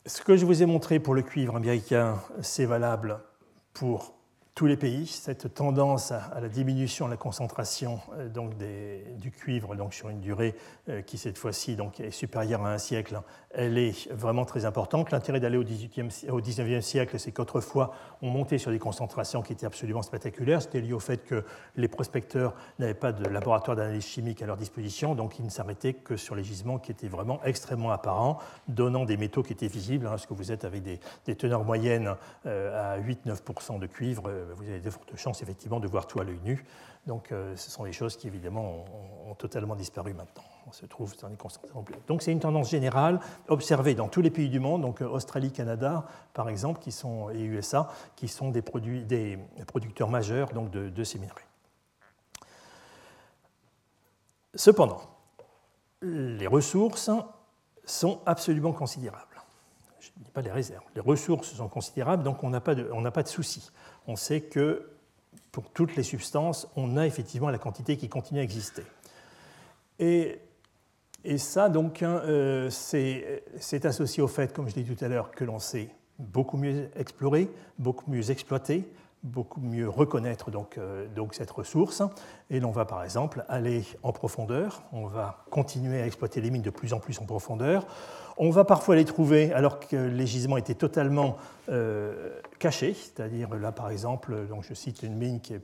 [0.05, 3.21] Ce que je vous ai montré pour le cuivre américain, c'est valable
[3.73, 4.13] pour
[4.55, 8.29] tous les pays, cette tendance à, la diminution de la concentration euh,
[9.17, 10.53] du cuivre donc sur une durée
[10.89, 15.09] euh, qui cette fois-ci est supérieure à un siècle, elle est vraiment très importante.
[15.09, 19.53] L'intérêt d'aller au, 18e, au 19e siècle, c'est qu'autrefois on montait sur des concentrations qui
[19.53, 20.63] étaient absolument spectaculaires.
[20.63, 21.43] C'était lié au fait que
[21.75, 25.93] les prospecteurs n'avaient pas de laboratoire d'analyse chimique à leur disposition, donc ils ne s'arrêtaient
[25.93, 30.07] que sur les gisements qui étaient vraiment extrêmement apparents, donnant des métaux qui étaient visibles.
[30.07, 30.99] Hein, que vous êtes avec des,
[31.35, 32.15] teneurs moyennes
[32.45, 36.19] euh, à 8-9% de cuivre euh, vous avez de fortes chances effectivement de voir tout
[36.19, 36.65] à l'œil nu.
[37.07, 38.85] Donc euh, ce sont des choses qui évidemment
[39.27, 40.43] ont, totalement disparu maintenant.
[40.73, 44.49] Se trouve dans les concentrations Donc c'est une tendance générale observée dans tous les pays
[44.49, 48.63] du monde, donc euh, Australie, Canada par exemple, qui sont, et USA, qui sont des,
[48.63, 51.45] produits, des producteurs majeurs donc, de, ces minerais.
[54.55, 55.01] Cependant,
[56.01, 57.11] les ressources
[57.85, 59.43] sont absolument considérables.
[59.99, 63.09] je ne dis pas les réserves, les ressources sont considérables, donc on n'a pas de,
[63.11, 63.69] pas de souci.
[64.07, 64.89] On sait que
[65.51, 68.83] pour toutes les substances, on a effectivement la quantité qui continue à exister.
[69.99, 70.41] Et,
[71.25, 75.07] et ça, donc, hein, euh, c'est associé au fait, comme je l'ai dit tout à
[75.07, 77.49] l'heure, que l'on sait beaucoup mieux explorer,
[77.79, 78.91] beaucoup mieux exploiter,
[79.23, 82.03] beaucoup mieux reconnaître donc, euh, donc cette ressource.
[82.49, 86.61] Et l'on va par exemple aller en profondeur, on va continuer à exploiter les mines
[86.61, 87.87] de plus en plus en profondeur.
[88.37, 91.37] On va parfois les trouver alors que les gisements étaient totalement
[91.69, 95.61] euh, cachés, c'est-à-dire là par exemple, donc je cite une mine qui est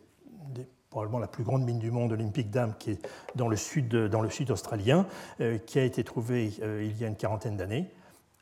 [0.90, 4.22] probablement la plus grande mine du monde, Olympic Dam, qui est dans le sud, dans
[4.22, 5.06] le sud australien,
[5.42, 7.92] euh, qui a été trouvée il y a une quarantaine d'années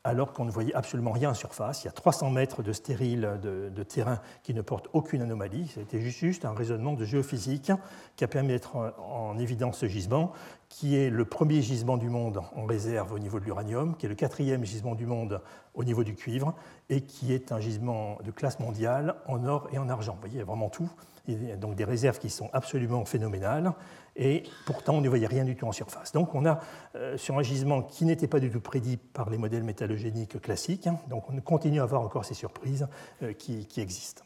[0.08, 1.82] alors qu'on ne voyait absolument rien en surface.
[1.82, 5.70] Il y a 300 mètres de stérile de, terrain qui ne portent aucune anomalie.
[5.74, 7.72] C'était juste un raisonnement de géophysique
[8.16, 10.32] qui a permis d'être en, évidence ce gisement,
[10.68, 14.08] qui est le premier gisement du monde en réserve au niveau de l'uranium, qui est
[14.08, 15.42] le quatrième gisement du monde
[15.74, 16.54] au niveau du cuivre,
[16.88, 20.14] et qui est un gisement de classe mondiale en or et en argent.
[20.14, 20.90] Vous voyez, il y a vraiment tout.
[21.28, 23.74] Il y a donc des réserves qui sont absolument phénoménales
[24.16, 26.12] et pourtant on ne voyait rien du tout en surface.
[26.12, 26.58] Donc on a
[26.96, 30.86] euh, sur un gisement qui n'était pas du tout prédit par les modèles métallogéniques classiques,
[30.86, 32.88] hein, donc on continue à avoir encore ces surprises
[33.22, 34.24] euh, qui, existent.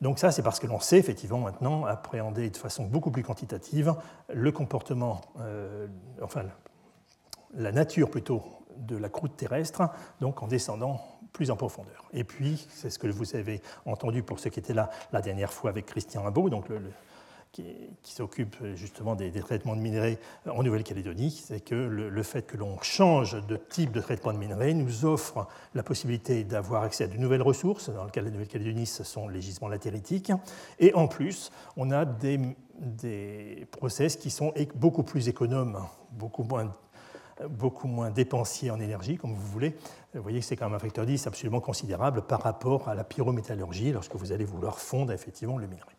[0.00, 3.94] Donc ça, c'est parce que l'on sait effectivement maintenant appréhender de façon beaucoup plus quantitative
[4.32, 5.88] le comportement, euh,
[6.22, 6.44] enfin
[7.54, 8.42] la nature plutôt
[8.76, 9.82] de la croûte terrestre,
[10.20, 11.00] donc en descendant
[11.34, 12.08] plus en profondeur.
[12.14, 15.52] Et puis, c'est ce que vous avez entendu pour ceux qui étaient là la dernière
[15.52, 16.66] fois avec Christian Imbaud, donc
[17.52, 17.64] qui,
[18.02, 20.18] s'occupe justement des, traitements de minerais
[20.48, 24.74] en Nouvelle-Calédonie, c'est que le, fait que l'on change de type de traitement de minerais
[24.74, 27.90] nous offre la possibilité d'avoir accès à de nouvelles ressources.
[27.90, 30.32] Dans le cas de la Nouvelle-Calédonie, ce sont les gisements latéritiques.
[30.78, 32.40] Et en plus, on a des,
[32.78, 35.78] des process qui sont beaucoup plus économes,
[36.12, 36.72] beaucoup moins
[37.50, 39.74] beaucoup moins dépensiers en énergie, comme vous voulez.
[40.14, 43.02] Vous voyez que c'est quand même un facteur 10 absolument considérable par rapport à la
[43.02, 45.90] pyrométallurgie lorsque vous allez vouloir fondre effectivement le minerai.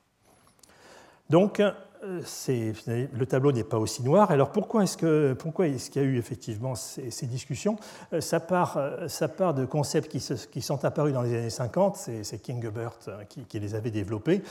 [1.30, 1.62] Donc,
[2.06, 4.32] le tableau n'est pas aussi noir.
[4.32, 7.78] Alors pourquoi est-ce qu'il y a eu effectivement ces, discussions?
[8.14, 12.98] Euh, euh, ça part, de concepts qui, sont apparus dans les années 50, c'est Kingebert
[13.30, 14.42] qui, qui, les avait développés,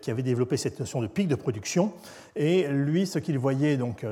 [0.00, 1.92] qui avait développé cette notion de pic de production.
[2.36, 4.04] Et lui, ce qu'il voyait donc,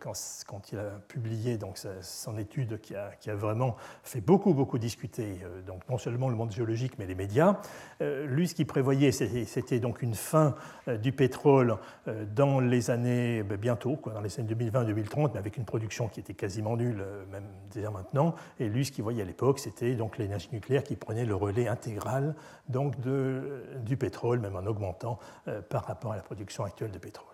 [0.00, 1.58] quand, il a publié
[2.00, 6.36] son étude qui a, qui a, vraiment fait beaucoup, beaucoup discuter, donc, non seulement le
[6.36, 7.60] monde géologique, mais les médias,
[8.00, 10.54] lui, ce qu'il prévoyait, c'était donc une fin
[10.86, 11.78] du pétrole
[12.13, 16.20] euh, dans les années, ben, bientôt, dans les années 2020-2030, mais avec une production qui
[16.20, 18.34] était quasiment nulle, euh, même déjà maintenant.
[18.58, 21.68] Et lui, ce qu'il voyait à l'époque, c'était donc l'énergie nucléaire qui prenait le relais
[21.68, 22.34] intégral
[22.68, 26.98] donc de, du pétrole, même en augmentant euh, par rapport à la production actuelle de
[26.98, 27.28] pétrole.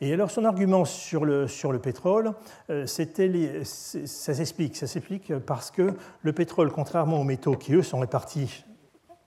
[0.00, 2.32] Et alors son argument sur le, sur le pétrole,
[2.84, 4.76] c'était ça s'explique.
[4.76, 8.64] Ça s'explique parce que le pétrole, contrairement aux métaux qui, eux, sont répartis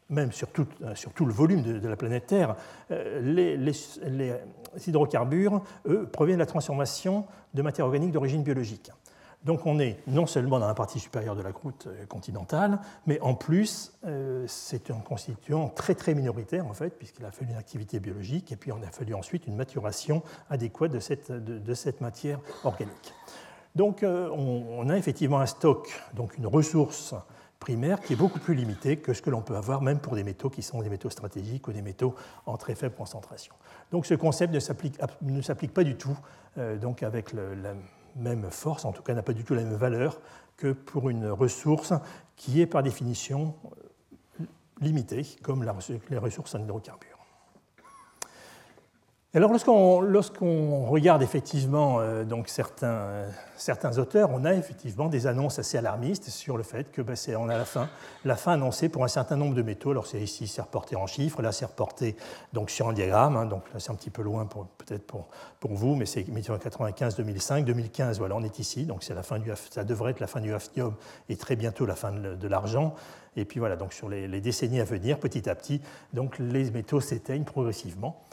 [0.10, 2.56] même sur tout, sur tout, le volume de, la planète Terre,
[2.90, 4.34] les, les,
[4.88, 8.92] hydrocarbures, eux, proviennent de la transformation de matière organique d'origine biologique.
[9.48, 13.20] Donc on est non seulement dans la partie supérieure de la croûte euh, continentale, mais
[13.22, 17.58] en plus, euh, c'est un constituant très très minoritaire en fait, puisqu'il a fallu une
[17.58, 23.14] activité biologique et puis on a fallu ensuite une maturation adéquate de cette, matière organique.
[23.76, 27.14] Donc euh, on, a effectivement un stock, donc une ressource
[27.60, 30.24] primaire qui est beaucoup plus limitée que ce que l'on peut avoir même pour des
[30.24, 33.54] métaux qui sont des métaux stratégiques ou des métaux en très faible concentration.
[33.92, 36.18] Donc ce concept ne s'applique pas du tout
[36.58, 37.74] euh, donc avec la
[38.16, 40.20] même force, en tout cas n'a pas du tout la même valeur
[40.56, 41.94] que pour une ressource
[42.36, 43.56] qui est par définition
[44.42, 44.46] euh,
[44.82, 45.64] limitée, comme
[46.10, 47.17] les ressources en hydrocarbures.
[49.34, 53.26] Lorsqu'on regarde effectivement euh, donc certains,
[53.58, 57.50] certains, auteurs, on a effectivement des annonces assez alarmistes sur le fait que ben, on
[57.50, 57.66] a la
[58.38, 59.92] fin, annoncée pour un certain nombre de métaux.
[59.92, 62.16] Alors c'est ici c'est reporté en chiffres, là c'est reporté
[62.54, 64.48] donc sur un diagramme, hein, donc c'est un petit peu loin
[64.78, 65.28] peut-être pour,
[65.60, 68.20] pour, vous, mais c'est 1995, 2005, 2015.
[68.20, 70.54] Voilà, on est ici, donc c'est la fin du, ça devrait être la fin du
[70.54, 70.96] hafnium
[71.28, 72.96] et très bientôt la fin de, l'argent.
[73.36, 75.82] Et puis voilà, donc sur les, les décennies à venir, petit à petit,
[76.14, 78.24] donc les métaux s'éteignent progressivement.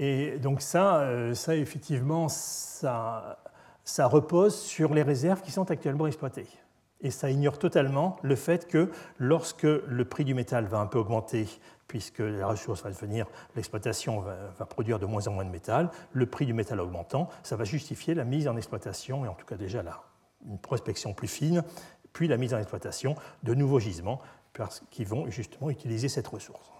[0.00, 3.36] Et donc ça, euh, effectivement, ça,
[3.82, 6.46] ça repose sur les réserves qui sont actuellement exploitées.
[7.00, 10.98] Et ça ignore totalement le fait que lorsque le prix du métal va un peu
[10.98, 11.48] augmenter,
[11.88, 13.26] puisque la ressource va devenir,
[13.56, 17.56] l'exploitation va, produire de moins en moins de métal, le prix du métal augmentant, ça
[17.56, 20.02] va justifier la mise en exploitation, et en tout cas déjà là,
[20.46, 21.64] une prospection plus fine,
[22.12, 24.20] puis la mise en exploitation de nouveaux gisements
[24.90, 26.70] qui vont justement utiliser cette ressource.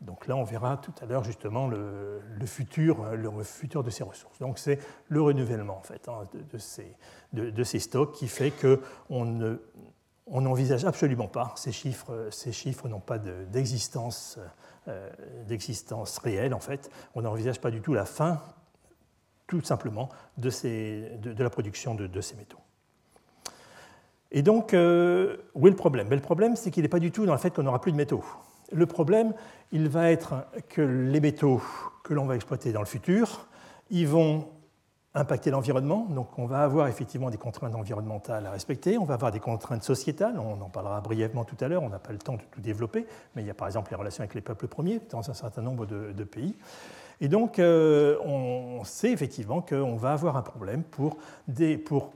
[0.00, 4.38] Donc là, on verra tout à l'heure justement le, futur, de ces ressources.
[4.38, 4.78] Donc c'est
[5.08, 9.56] le renouvellement en fait hein, de, ces, stocks qui fait qu'on ne,
[10.26, 14.38] on n'envisage absolument pas, ces chiffres, ces chiffres n'ont pas d'existence
[15.46, 18.40] d'existence réelle en fait, on n'envisage pas du tout la fin
[19.50, 22.60] tout simplement de, la production de, ces métaux.
[24.30, 26.08] Et donc, euh, où est le problème?
[26.08, 27.90] Ben, Le problème, c'est qu'il n'est pas du tout dans le fait qu'on n'aura plus
[27.90, 28.24] de métaux.
[28.72, 29.32] Le problème,
[29.72, 31.62] il va être que les métaux
[32.04, 33.46] que l'on va exploiter dans le futur,
[33.90, 34.48] ils vont
[35.14, 36.06] impacter l'environnement.
[36.10, 38.96] Donc, on va avoir effectivement des contraintes environnementales à respecter.
[38.96, 40.38] On va avoir des contraintes sociétales.
[40.38, 41.82] On en parlera brièvement tout à l'heure.
[41.82, 43.06] On n'a pas le temps de tout développer.
[43.34, 45.62] Mais il y a par exemple les relations avec les peuples premiers dans un certain
[45.62, 46.54] nombre de pays.
[47.20, 51.18] Et donc, euh, on sait effectivement qu'on va avoir un problème pour,
[51.84, 52.12] pour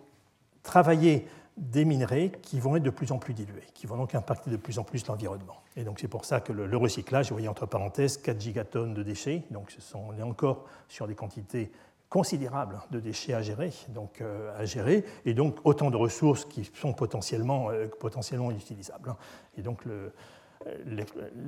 [0.63, 1.27] travailler
[1.57, 4.57] des minerais qui vont être de plus en plus dilués, qui vont donc impacter de
[4.57, 5.63] plus en plus l'environnement.
[5.77, 9.03] Et donc c'est pour ça que le, recyclage, vous voyez entre parenthèses 4 gigatonnes de
[9.03, 11.71] déchets, donc ce sont, on est encore sur des quantités
[12.09, 17.71] considérables de déchets à gérer, donc, euh, et donc autant de ressources qui sont potentiellement,
[17.71, 19.11] euh, potentiellement utilisables.
[19.11, 19.17] Hein.
[19.57, 19.85] Et donc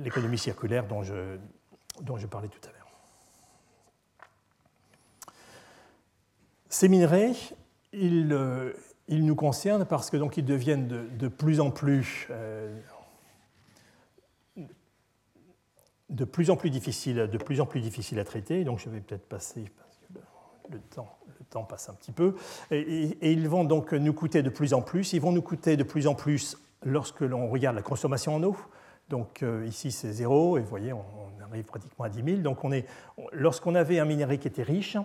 [0.03, 1.37] l'économie circulaire dont je,
[2.01, 2.77] dont je parlais tout à l'heure.
[6.69, 7.33] Ces minerais,
[7.95, 8.73] euh,
[9.07, 12.79] ils, nous concernent parce que donc ils deviennent de, plus en plus euh,
[16.09, 18.63] de plus en plus difficiles, de plus en plus difficiles à traiter.
[18.63, 22.35] Donc je vais peut-être passer parce que le, temps, le, temps, passe un petit peu.
[22.71, 25.13] Et, ils vont donc nous coûter de plus en plus.
[25.13, 28.55] Ils vont nous coûter de plus en plus lorsque l'on regarde la consommation en eau.
[29.09, 31.03] Donc euh, ici c'est zéro et vous voyez on,
[31.49, 32.37] arrive pratiquement à 10 000.
[32.41, 32.59] Donc
[33.31, 34.97] lorsqu'on avait un minerai qui était riche,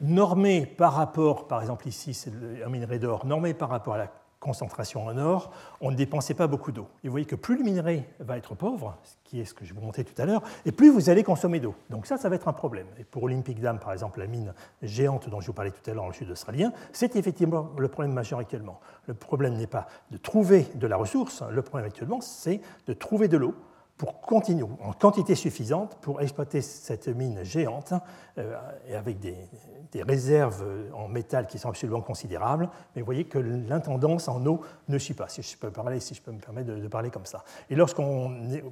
[0.00, 2.32] normé par rapport, par exemple ici c'est
[2.64, 6.46] un minerai d'or, normé par rapport à la concentration en or, on ne dépensait pas
[6.46, 6.88] beaucoup d'eau.
[7.04, 9.66] Et vous voyez que plus le minerai va être pauvre, ce qui est ce que
[9.66, 11.74] je vous montrais tout à l'heure, et plus vous allez consommer d'eau.
[11.90, 12.86] Donc ça, ça va être un problème.
[12.98, 15.92] Et pour Olympic Dam, par exemple, la mine géante dont je vous parlais tout à
[15.92, 18.80] l'heure dans le sud australien, c'est effectivement le problème majeur actuellement.
[19.06, 23.28] Le problème n'est pas de trouver de la ressource, le problème actuellement, c'est de trouver
[23.28, 23.54] de l'eau
[24.00, 27.92] pour continuer en quantité suffisante pour exploiter cette mine géante
[28.38, 29.36] euh, et avec des,
[30.02, 32.70] réserves en métal qui sont absolument considérables.
[32.94, 36.14] Mais vous voyez que l'intendance en eau ne suit pas, si je peux, parler, si
[36.14, 37.44] je peux me permettre de, parler comme ça.
[37.68, 37.76] Et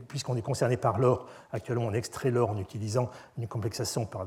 [0.07, 4.27] puisqu'on est concerné par l'or, actuellement on extrait l'or en utilisant une complexation par,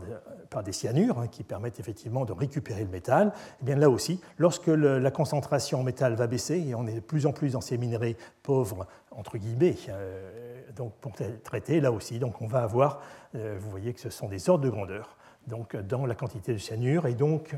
[0.52, 3.30] par des cyanures hein, qui permettent effectivement de récupérer le métal.
[3.30, 6.94] Et eh bien là aussi, lorsque la concentration en métal va baisser et on est
[6.94, 11.14] de plus en plus dans ces minerais pauvres entre guillemets, euh, donc pour
[11.44, 12.20] traiter là aussi.
[12.20, 13.02] Donc on va avoir,
[13.36, 15.18] euh, vous voyez que ce sont des ordres de grandeur
[15.48, 17.56] donc dans la quantité de cyanure et donc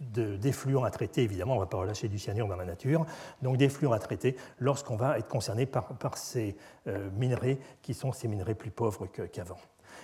[0.00, 2.64] de, des fluents à traiter, évidemment, on ne va pas relâcher du cyanure dans la
[2.64, 3.04] nature,
[3.42, 5.86] donc des fluents à traiter lorsqu'on va être concerné par,
[6.16, 6.56] ces
[6.86, 9.58] euh, minerais qui sont ces minerais plus pauvres qu'avant.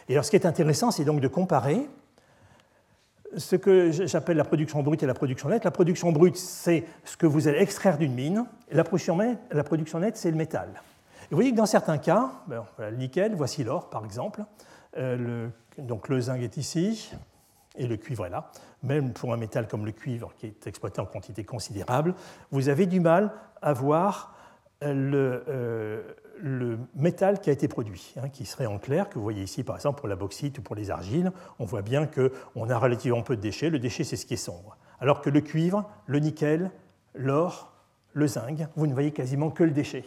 [0.08, 1.88] et alors ce qui est intéressant, c'est donc de comparer
[3.38, 5.64] ce que j'appelle la production brute et la production nette.
[5.64, 10.30] La production brute, c'est ce que vous allez extraire d'une mine, la production nette, c'est
[10.30, 10.82] le métal
[11.32, 14.44] vous voyez que dans certains cas, ben, le nickel, voici l'or par exemple,
[14.98, 17.10] euh, le, donc le zinc est ici
[17.74, 18.50] et le cuivre est là.
[18.82, 22.14] Même pour un métal comme le cuivre qui est exploité en quantité considérable,
[22.50, 24.34] vous avez du mal à voir
[24.82, 26.02] le, euh,
[26.38, 29.64] le métal qui a été produit, hein, qui serait en clair, que vous voyez ici
[29.64, 33.22] par exemple pour la bauxite ou pour les argiles, on voit bien qu'on a relativement
[33.22, 34.76] peu de déchets, le déchet c'est ce qui est sombre.
[35.00, 36.70] Alors que le cuivre, le nickel,
[37.14, 37.72] l'or,
[38.12, 40.04] le zinc, vous ne voyez quasiment que le déchet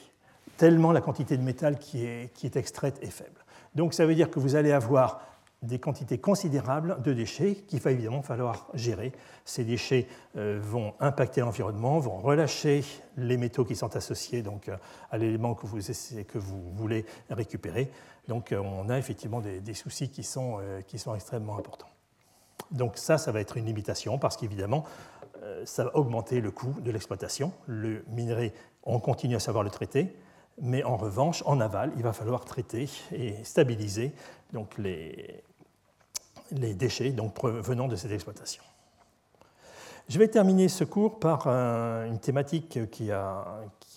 [0.58, 3.45] tellement la quantité de métal qui est, qui est extraite est faible.
[3.76, 5.22] Donc ça veut dire que vous allez avoir
[5.66, 9.12] des quantités considérables de déchets qu'il va évidemment falloir gérer.
[9.45, 12.84] Ces déchets euh, vont impacter l'environnement, vont relâcher
[13.18, 14.78] les métaux qui sont associés donc, euh,
[15.12, 17.89] à l'élément que vous, que vous voulez récupérer.
[18.28, 21.89] Donc euh, on a effectivement des, des soucis qui sont, qui sont extrêmement importants.
[22.72, 24.86] Donc ça, ça va être une limitation parce qu'évidemment,
[25.66, 27.51] ça va augmenter le coût de l'exploitation.
[27.68, 28.51] Le minerai,
[28.84, 30.16] on continue à savoir le traiter,
[30.62, 34.14] mais en revanche, en aval, il va falloir traiter et stabiliser
[34.78, 35.43] les,
[36.51, 38.64] déchets donc, venant de cette exploitation.
[40.08, 43.45] Je vais terminer ce cours par une thématique qui a,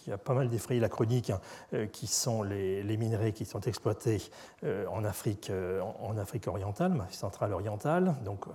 [0.08, 1.40] qui a pas mal défrayé la chronique, hein,
[1.74, 4.30] euh, qui sont les, minerais qui sont exploités
[4.64, 8.46] euh, en Afrique, euh, en Afrique orientale, centrale orientale, donc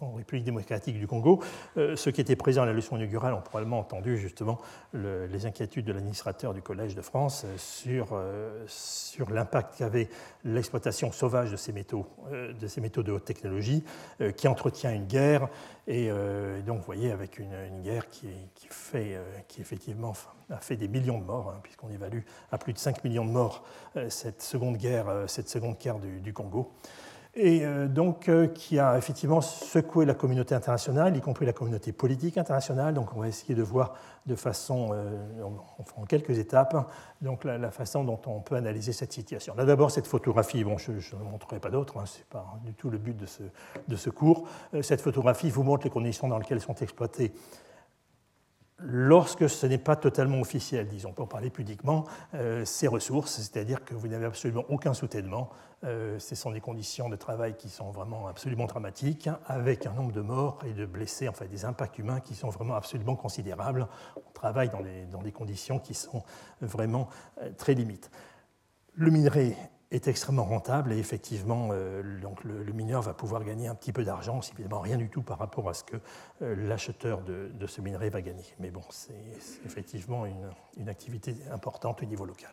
[0.00, 1.42] en République démocratique du Congo.
[1.76, 4.58] ceux qui étaient présents à la leçon inaugurale ont probablement entendu justement
[4.94, 8.18] les inquiétudes de l'administrateur du Collège de France sur,
[8.66, 10.08] sur l'impact qu'avait
[10.44, 13.84] l'exploitation sauvage de ces métaux, de ces métaux de haute technologie,
[14.36, 15.48] qui entretient une guerre
[15.86, 16.10] et
[16.66, 20.14] donc, vous voyez, avec une, guerre qui, qui, fait, qui effectivement
[20.50, 22.20] a fait des millions de morts, hein, puisqu'on évalue
[22.52, 23.64] à plus de 5 millions de morts
[23.96, 26.72] euh, cette seconde guerre, euh, cette seconde guerre du, Congo.
[27.34, 32.38] et euh, donc qui a effectivement secoué la communauté internationale, y compris la communauté politique
[32.38, 32.94] internationale.
[32.94, 33.94] Donc on va essayer de voir
[34.26, 34.96] de façon,
[35.96, 36.90] en quelques étapes,
[37.20, 39.54] donc la, façon dont on peut analyser cette situation.
[39.54, 42.72] Là d'abord cette photographie, bon je ne montrerai pas d'autres, hein, ce n'est pas du
[42.72, 43.42] tout le but de ce,
[43.86, 44.48] de ce cours.
[44.80, 47.34] cette photographie vous montre les conditions dans lesquelles sont exploitées
[48.78, 52.04] lorsque ce n'est pas totalement officiel, disons, pour parler pudiquement,
[52.34, 55.50] euh, ces ressources, c'est-à-dire que vous n'avez absolument aucun soutènement.
[55.84, 60.12] Euh, ce sont des conditions de travail qui sont vraiment absolument dramatiques, avec un nombre
[60.12, 63.86] de morts et de blessés, enfin des impacts humains qui sont vraiment absolument considérables.
[64.16, 66.22] On travaille dans, dans des conditions qui sont
[66.60, 67.08] vraiment
[67.42, 68.10] euh, très limites.
[68.94, 69.56] Le minerai
[69.94, 74.04] est extrêmement rentable et effectivement, euh, donc le, mineur va pouvoir gagner un petit peu
[74.04, 75.96] d'argent, c'est évidemment rien du tout par rapport à ce que
[76.42, 78.44] euh, l'acheteur de, ce minerai va gagner.
[78.58, 79.14] Mais bon, c'est
[79.64, 82.50] effectivement une, activité importante au niveau local.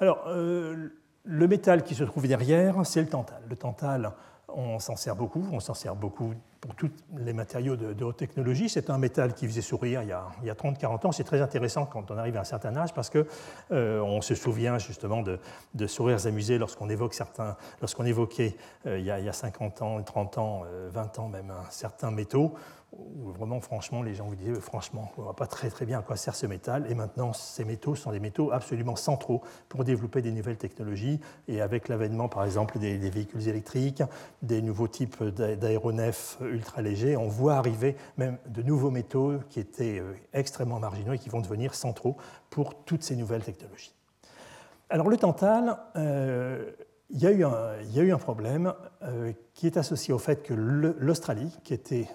[0.00, 0.88] Alors, euh,
[1.22, 3.42] le métal qui se trouve derrière, c'est le tantal.
[3.48, 4.12] Le tantal,
[4.48, 8.68] on s'en sert beaucoup, on s'en sert beaucoup pour tous les matériaux de, haute technologie.
[8.68, 11.12] C'est un métal qui faisait sourire il y a, a 30-40 ans.
[11.12, 13.26] C'est très intéressant quand on arrive à un certain âge parce qu'on
[13.72, 19.10] euh, se souvient justement de, sourires amusés lorsqu'on évoque certains, lorsqu'on évoquait euh, il, y
[19.10, 22.54] a, il, y a, 50 ans, 30 ans, 20 euh, ans même, certains métaux
[22.98, 25.98] où vraiment, franchement, les gens vous disaient, franchement, on ne voit pas très, très bien
[25.98, 26.90] à quoi sert ce métal.
[26.90, 31.20] Et maintenant, ces métaux sont des métaux absolument centraux pour développer des nouvelles technologies.
[31.48, 34.02] Et avec l'avènement, par exemple, des, véhicules électriques,
[34.42, 39.98] des nouveaux types d'aéronefs ultra légers, on voit arriver même de nouveaux métaux qui étaient
[39.98, 42.16] euh, extrêmement marginaux et qui vont devenir centraux
[42.50, 43.94] pour toutes ces nouvelles technologies.
[44.90, 46.70] Alors, le tantal, euh,
[47.10, 47.32] il, y a
[48.02, 52.06] eu un, problème euh, qui est associé au fait que l'Australie, qui était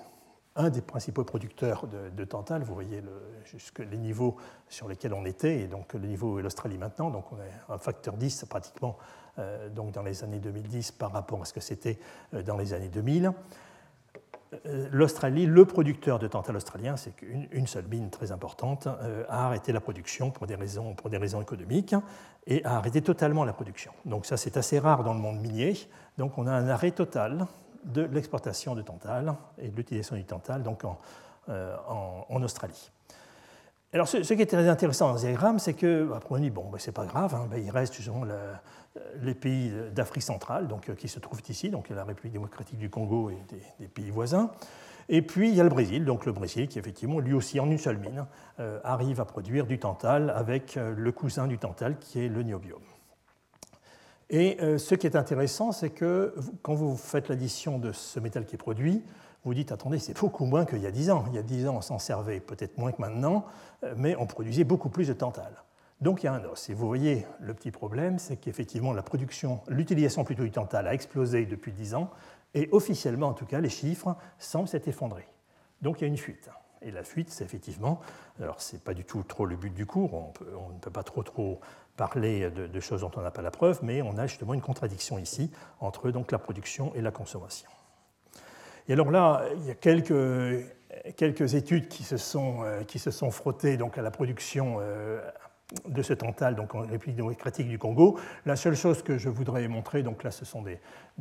[0.59, 2.63] un des principaux producteurs de, de tantal.
[2.63, 3.01] Vous voyez
[3.79, 4.35] les niveaux
[4.67, 7.09] sur lesquels on était, et donc le niveau est l'Australie maintenant.
[7.09, 8.97] Donc on a un facteur 10 pratiquement
[9.39, 11.97] euh, donc dans les années 2010 par rapport à ce que c'était
[12.33, 13.31] euh, dans les années 2000.
[14.65, 19.71] Euh, L'Australie, le producteur de tantal australien, c'est qu'une seule mine très importante, a arrêté
[19.71, 21.95] la production pour des, raisons, pour des raisons économiques
[22.47, 23.91] et a arrêté totalement la production.
[24.05, 25.75] Donc ça, c'est assez rare dans le monde minier.
[26.17, 27.45] Donc on a un arrêt total
[27.83, 30.97] de l'exportation de tantal et de l'utilisation du tantal donc en,
[31.49, 31.75] euh,
[32.29, 32.91] Australie.
[33.91, 36.69] Alors, ce, qui est très intéressant dans ce diagramme, c'est que, après, on dit, bon,
[36.69, 38.23] ben, c'est pas grave, hein, ben, il reste justement
[39.21, 42.91] les pays d'Afrique centrale, donc, euh, qui se trouvent ici, donc la République démocratique du
[42.91, 43.37] Congo et
[43.79, 44.51] des, pays voisins.
[45.11, 47.71] Et puis, il y a le Brésil, donc le Brésil, qui, effectivement, lui aussi, en
[47.71, 48.27] une seule mine,
[48.59, 52.81] euh, arrive à produire du tantal avec le cousin du tantal, qui est le niobium.
[54.29, 58.45] Et euh, ce qui est intéressant, c'est que quand vous faites l'addition de ce métal
[58.45, 59.03] qui est produit,
[59.43, 61.25] vous dites, attendez, c'est beaucoup moins qu'il y a 10 ans.
[61.29, 63.45] Il y a 10 ans, on s'en servait peut-être moins que maintenant,
[63.83, 65.51] euh, mais on produisait beaucoup plus de tantal.
[66.01, 66.69] Donc il y a un os.
[66.69, 68.93] Et vous voyez, le petit problème, c'est qu'effectivement,
[69.67, 72.09] l'utilisation plutôt du tantal a explosé depuis 10 ans,
[72.53, 75.27] et officiellement, en tout cas, les chiffres semblent s'être effondrés.
[75.81, 76.49] Donc il y a une fuite.
[76.81, 77.99] Et la fuite, c'est effectivement,
[78.39, 80.91] alors ce n'est pas du tout trop le but du cours, on, on, ne peut
[80.91, 81.59] pas trop trop
[81.99, 85.19] parler de, choses dont on n'a pas la preuve, mais on a justement une contradiction
[85.19, 87.69] ici entre donc, la production et la consommation.
[88.87, 90.65] Et alors là, il y a quelques,
[91.17, 95.19] quelques études qui se sont, euh, qui se sont frottées donc, à la production euh,
[95.87, 98.19] de ce tantal donc en République démocratique du Congo.
[98.45, 100.79] La seule chose que je voudrais montrer, donc là ce sont des,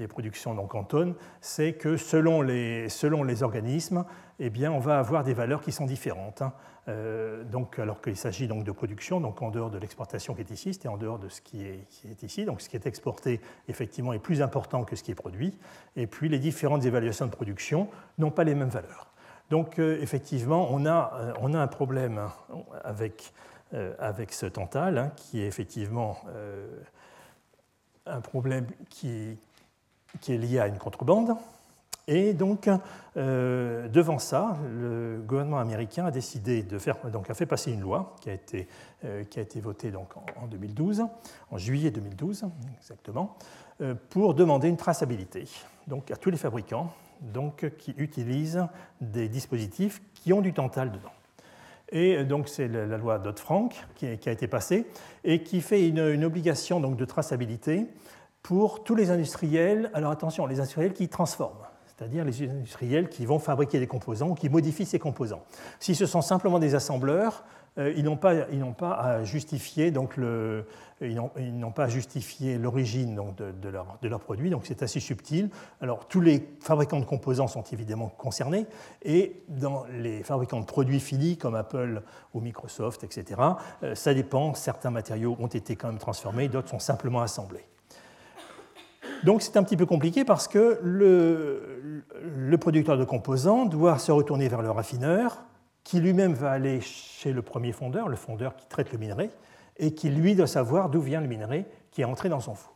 [0.09, 4.05] productions donc en tonnes, c'est que selon les, selon les organismes,
[4.38, 6.42] eh bien, on va avoir des valeurs qui sont différentes.
[6.42, 6.53] Hein.
[6.88, 10.51] Euh, donc, alors qu'il s'agit donc de production, donc en dehors de l'exportation qui est
[10.51, 12.44] ici, c'est en dehors de ce qui est, ici.
[12.44, 15.59] Donc ce qui est exporté, effectivement, est plus important que ce qui est produit.
[15.96, 19.09] Et puis les différentes évaluations de production n'ont pas les mêmes valeurs.
[19.51, 22.20] Donc euh, effectivement, on a, euh, on a un problème
[22.84, 23.58] avec euh,
[23.99, 26.66] avec ce Tantal, hein, qui est effectivement euh,
[28.07, 29.37] un problème qui,
[30.29, 31.37] est lié à une contrebande.
[32.07, 32.71] Et donc,
[33.19, 36.97] euh, devant ça, le gouvernement américain a décidé de faire,
[37.35, 38.66] fait passer une loi qui a été,
[39.61, 41.05] votée en, 2012,
[41.51, 42.47] en juillet 2012
[42.79, 43.37] exactement,
[44.09, 45.45] pour demander une traçabilité
[46.11, 46.95] à tous les fabricants
[47.79, 48.66] qui utilisent
[49.01, 51.12] des dispositifs qui ont du tantal dedans.
[51.91, 54.86] Et donc c'est la loi Dodd-Frank qui, a été passée
[55.24, 57.86] et qui fait une, obligation donc, de traçabilité
[58.43, 59.91] pour tous les industriels.
[59.95, 64.34] Alors attention, les industriels qui transforment, c'est-à-dire les industriels qui vont fabriquer des composants ou
[64.34, 65.43] qui modifient ces composants.
[65.80, 68.35] Si ce sont simplement des assembleurs, euh, ils n'ont pas,
[68.77, 70.64] pas, à justifier donc le,
[71.01, 75.49] ils n'ont pas justifié l'origine de, de, leur, de, leur, produit, donc c'est assez subtil.
[75.81, 78.66] Alors tous les fabricants de composants sont évidemment concernés,
[79.03, 82.03] et dans les fabricants de produits finis comme Apple
[82.35, 83.41] ou Microsoft, etc.,
[83.83, 87.64] euh, ça dépend, certains matériaux ont été quand même transformés, d'autres sont simplement assemblés.
[89.25, 94.12] Donc c'est un petit peu compliqué parce que le, le, producteur de composants doit se
[94.12, 95.45] retourner vers le raffineur,
[95.89, 99.30] qui lui-même va aller chez le premier fondeur, le fondeur qui traite le minerai,
[99.78, 102.74] et qui lui doit savoir d'où vient le minerai qui est entré dans son four.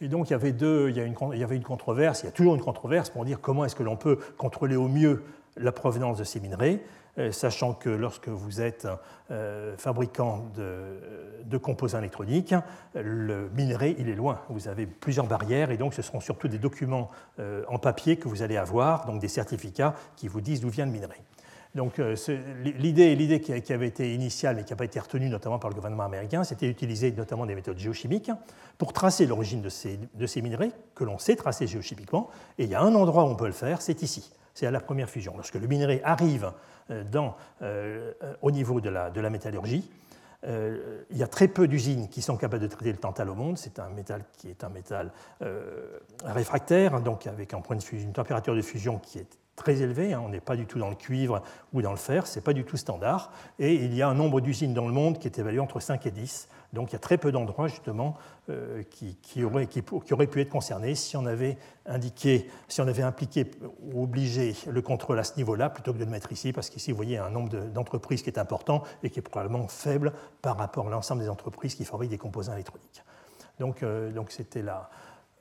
[0.00, 2.32] Et donc il y avait deux, il y, une, avait une controverse, il y a
[2.32, 5.22] toujours une controverse pour dire comment est-ce que l'on peut contrôler au mieux
[5.58, 6.80] la provenance de ces minerais.
[7.18, 8.88] Euh, sachant que lorsque vous êtes
[9.30, 12.54] euh, fabricant de, composants électroniques,
[12.94, 14.40] le minerai, il est loin.
[14.48, 18.28] Vous avez plusieurs barrières et donc ce seront surtout des documents euh, en papier que
[18.28, 21.20] vous allez avoir, donc des certificats qui vous disent d'où vient le minerai.
[21.76, 22.00] Donc
[22.64, 26.04] l'idée, qui avait été initiale mais qui n'a pas été retenue notamment par le gouvernement
[26.04, 28.30] américain, c'était d'utiliser notamment des méthodes géochimiques
[28.78, 32.30] pour tracer l'origine de ces, minerais que l'on sait tracer géochimiquement.
[32.58, 34.70] Et il y a un endroit où on peut le faire, c'est ici, c'est à
[34.70, 35.34] la première fusion.
[35.36, 36.50] Lorsque le minerai arrive
[36.90, 37.04] euh,
[37.60, 39.90] euh, au niveau de la, métallurgie.
[40.46, 43.34] Euh, il y a très peu d'usines qui sont capables de traiter le tantal au
[43.34, 43.58] monde.
[43.58, 45.12] C'est un métal qui est un métal
[46.24, 47.52] réfractaire, donc avec
[47.92, 50.12] une température de fusion qui est très élevée.
[50.12, 50.22] Hein.
[50.24, 51.42] On n'est pas du tout dans le cuivre
[51.72, 53.32] ou dans le fer, ce n'est pas du tout standard.
[53.58, 56.06] Et il y a un nombre d'usines dans le monde qui est évalué entre 5
[56.06, 56.48] et 10.
[56.72, 58.16] Donc il y a très peu d'endroits justement
[58.50, 59.66] euh, qui, auraient,
[60.26, 63.50] pu être concernés si on avait indiqué, si on avait impliqué
[63.80, 66.90] ou obligé le contrôle à ce niveau-là plutôt que de le mettre ici, parce qu'ici
[66.90, 70.88] vous voyez un nombre d'entreprises qui est important et qui est probablement faible par rapport
[70.88, 73.02] à l'ensemble des entreprises qui fabriquent des composants électroniques.
[73.58, 74.90] Donc euh, c'était la,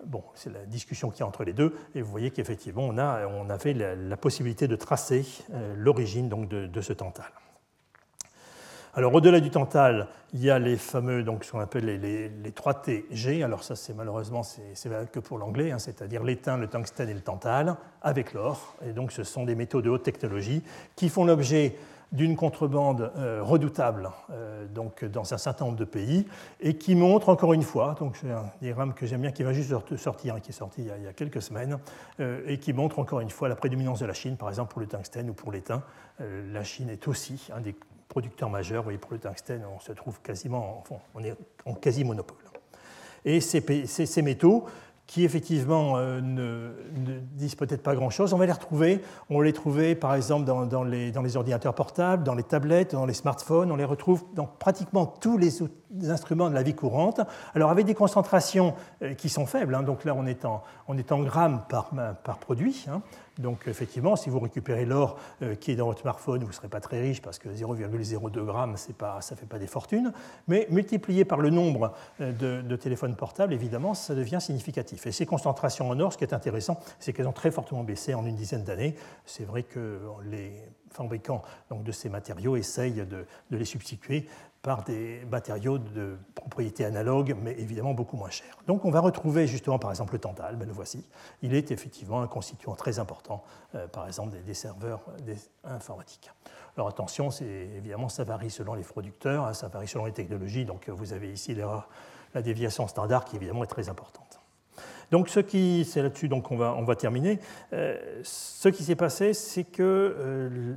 [0.05, 2.97] Bon, c'est la discussion qui y a entre les deux, et vous voyez qu'effectivement, on,
[2.97, 7.31] a, on avait la, possibilité de tracer euh, l'origine de, de, ce tantal.
[8.93, 12.51] Alors au-delà du tantal, il y a les fameux, donc ce qu'on appelle les, les,
[12.51, 13.43] 3TG.
[13.43, 17.21] Alors ça, c'est malheureusement, c'est que pour l'anglais, hein, c'est-à-dire l'étain, le tungstène et le
[17.21, 18.75] tantal, avec l'or.
[18.87, 20.63] Et donc ce sont des métaux de haute technologie
[20.95, 21.75] qui font l'objet
[22.11, 26.25] d'une contrebande euh, redoutable euh, donc dans un certain nombre de pays
[26.59, 29.53] et qui montre encore une fois, donc c'est un diagramme que j'aime bien qui va
[29.53, 31.79] juste sortir, hein, qui est sorti il y a, quelques semaines,
[32.19, 34.81] euh, et qui montre encore une fois la prédominance de la Chine, par exemple pour
[34.81, 35.83] le tungstène ou pour l'étain.
[36.19, 37.75] la Chine est aussi un des
[38.07, 38.81] producteur majeur.
[38.81, 40.83] Vous voyez, pour le tungstène, on se trouve quasiment,
[41.13, 41.35] on est
[41.65, 42.37] en quasi monopole.
[43.25, 44.65] Et ces, métaux,
[45.07, 46.71] qui effectivement euh, ne,
[47.33, 49.01] disent peut-être pas grand-chose, on va les retrouver.
[49.29, 53.71] On les trouvait par exemple dans, les, ordinateurs portables, dans les tablettes, dans les smartphones.
[53.71, 55.61] On les retrouve dans pratiquement tous les,
[56.09, 57.21] instruments de la vie courante.
[57.53, 59.83] Alors avec des concentrations euh, qui sont faibles, hein.
[59.83, 61.91] donc là on est en, grammes par,
[62.23, 62.85] par produit.
[62.89, 63.01] Hein.
[63.39, 66.67] Donc effectivement, si vous récupérez l'or euh, qui est dans votre smartphone, vous ne serez
[66.67, 70.13] pas très riche parce que 0,02 g, pas, ça ne fait pas des fortunes.
[70.47, 75.05] Mais multiplié par le nombre euh, de, téléphones portables, évidemment, ça devient significatif.
[75.07, 78.13] Et ces concentrations en or, ce qui est intéressant, c'est qu'elles ont très fortement baissé
[78.13, 78.95] en une dizaine d'années.
[79.25, 80.51] C'est vrai que les
[80.91, 84.27] fabricants donc, de ces matériaux essayent de les substituer
[84.65, 88.57] par des matériaux de propriété analogue, mais évidemment beaucoup moins chers.
[88.65, 91.05] Donc on va retrouver justement par exemple le tantal, ben le voici.
[91.43, 93.43] Il est effectivement un constituant très important,
[93.75, 95.01] euh, par exemple des, serveurs
[95.63, 96.31] informatiques.
[96.77, 100.89] Alors attention, évidemment ça varie selon les producteurs, hein, ça varie selon les technologies, donc
[100.89, 101.55] vous avez ici
[102.33, 104.39] la déviation standard qui évidemment est très importante.
[105.11, 107.39] Donc ce qui, c'est là-dessus donc on va, on va terminer.
[107.71, 110.73] Euh, ce qui s'est passé, c'est que euh,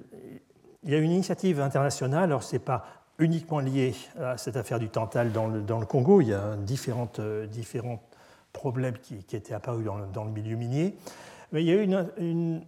[0.85, 2.85] il y a une initiative internationale, alors ce n'est pas
[3.19, 6.21] uniquement lié à cette affaire du Tantal dans le, Congo.
[6.21, 8.03] Il y a différentes, euh, différents
[8.53, 10.97] problèmes qui, étaient apparus dans le, milieu minier.
[11.53, 12.65] Mais il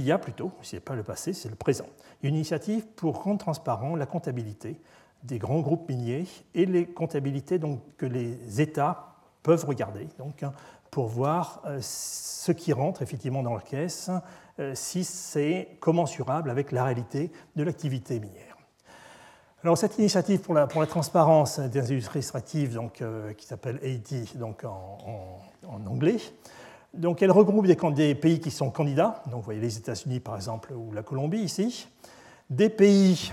[0.00, 1.86] y a plutôt, ce n'est pas le passé, c'est le présent,
[2.22, 4.80] une initiative pour rendre transparent la comptabilité
[5.22, 7.58] des grands groupes miniers et les comptabilités
[7.96, 10.52] que les États peuvent regarder hein,
[10.90, 14.10] pour voir euh, ce qui rentre effectivement dans leur caisse,
[14.58, 18.45] euh, si c'est commensurable avec la réalité de l'activité minière.
[19.66, 23.80] Alors, cette initiative pour la, pour la transparence des industries extractives, donc, euh, qui s'appelle
[23.82, 25.40] AD donc en,
[25.88, 26.18] anglais,
[26.94, 30.36] donc elle regroupe des, des, pays qui sont candidats, donc vous voyez les États-Unis par
[30.36, 31.88] exemple ou la Colombie ici,
[32.48, 33.32] des pays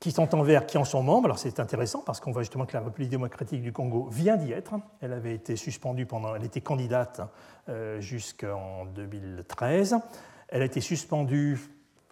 [0.00, 1.28] qui sont en vert, qui en sont membres.
[1.28, 4.52] Alors c'est intéressant parce qu'on voit justement que la République démocratique du Congo vient d'y
[4.52, 4.74] être.
[5.00, 7.22] Elle avait été suspendue pendant, elle était candidate
[7.70, 9.96] euh, jusqu'en 2013.
[10.48, 11.58] Elle a été suspendue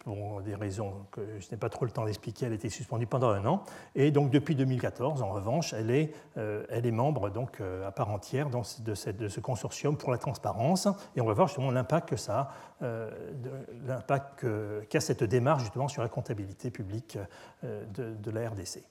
[0.05, 3.07] pour des raisons que je n'ai pas trop le temps d'expliquer, elle a été suspendue
[3.07, 3.65] pendant un an.
[3.95, 7.91] Et donc depuis 2014, en revanche, elle est, euh, elle est membre donc, euh, à
[7.91, 10.89] part entière de, ce consortium pour la transparence.
[11.17, 12.51] Et on va voir justement l'impact que ça a,
[12.83, 13.11] euh,
[13.87, 14.47] l'impact
[14.91, 17.19] qu'a cette démarche justement sur la comptabilité publique
[17.63, 18.83] de, de, la RDC.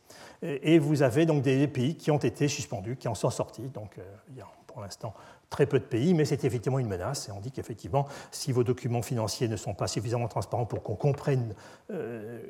[0.42, 3.70] Et, et, vous avez donc des pays qui ont été suspendus, qui en sont sortis.
[3.70, 4.00] Donc
[4.30, 5.14] il y a pour l'instant
[5.54, 7.30] très peu de pays, mais c'est effectivement une menace.
[7.30, 10.96] Et on dit qu'effectivement, si vos documents financiers ne sont pas suffisamment transparents pour qu'on
[10.96, 11.54] comprenne,
[11.92, 12.42] euh,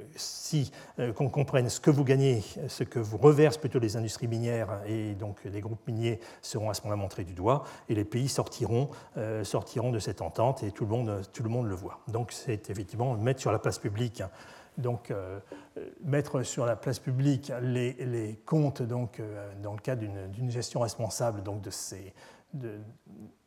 [1.00, 4.82] euh, qu'on comprenne ce que vous gagnez, ce que vous reversent plutôt les industries minières,
[4.88, 8.30] et donc les groupes miniers seront à ce moment-là montrés du doigt, et les pays
[8.30, 12.00] sortiront, euh, sortiront de cette entente, et tout le monde, tout le, monde le voit.
[12.08, 14.24] Donc c'est effectivement mettre sur la place publique
[14.80, 15.14] donc
[16.04, 19.22] mettre sur la place publique les, les comptes donc,
[19.62, 22.12] dans le cadre d'une gestion responsable donc, de ces,
[22.54, 22.80] de,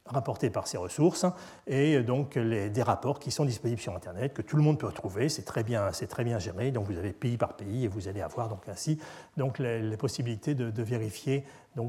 [0.06, 1.26] rapportés par ces ressources
[1.66, 5.28] et donc des rapports qui sont disponibles sur Internet, que tout le monde peut retrouver.
[5.28, 6.70] C'est très bien, très bien géré.
[6.70, 8.98] Donc vous avez pays par pays et vous allez avoir donc ainsi
[9.36, 11.44] donc les, possibilités de, vérifier
[11.78, 11.82] euh,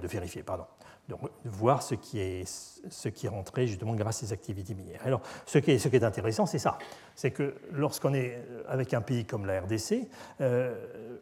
[0.00, 0.64] de vérifier pardon
[1.08, 5.00] de, voir ce qui, est, ce qui est rentré justement grâce à ces activités minières.
[5.04, 6.78] Alors, ce qui est, intéressant, c'est ça.
[7.14, 10.08] C'est que lorsqu'on est avec un pays comme la RDC,
[10.40, 10.74] euh,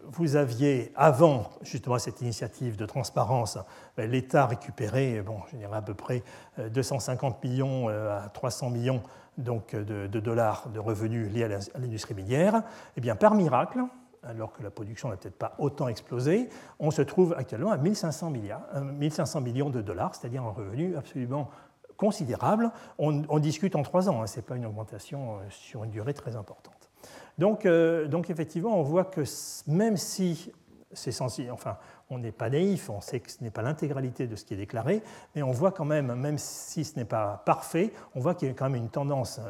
[0.04, 3.58] vous aviez, avant justement cette initiative de transparence,
[3.96, 6.22] ben, l'État récupérait, bon, je dirais à peu près
[6.58, 9.02] 250 euh, millions euh, à 300 millions
[9.38, 12.62] donc, de, de dollars de revenus liés à l'industrie minière.
[12.96, 13.80] Eh bien, par miracle,
[14.22, 16.48] alors que la production n'a peut-être pas autant explosé,
[16.78, 20.96] on se trouve actuellement à 1500, milliards, 1500 euh, millions de dollars, c'est-à-dire un revenu
[20.96, 21.50] absolument
[21.96, 22.70] considérable.
[22.98, 26.14] On, discute en trois ans, hein, ce n'est pas une augmentation euh, sur une durée
[26.14, 26.90] très importante.
[27.38, 29.22] Donc, euh, donc effectivement, on voit que
[29.66, 30.52] même si
[30.92, 31.78] c'est sensible, enfin,
[32.10, 34.58] on n'est pas naïf, on sait que ce n'est pas l'intégralité de ce qui est
[34.58, 35.02] déclaré,
[35.34, 38.50] mais on voit quand même, même si ce n'est pas parfait, on voit qu'il y
[38.50, 39.40] a quand même une tendance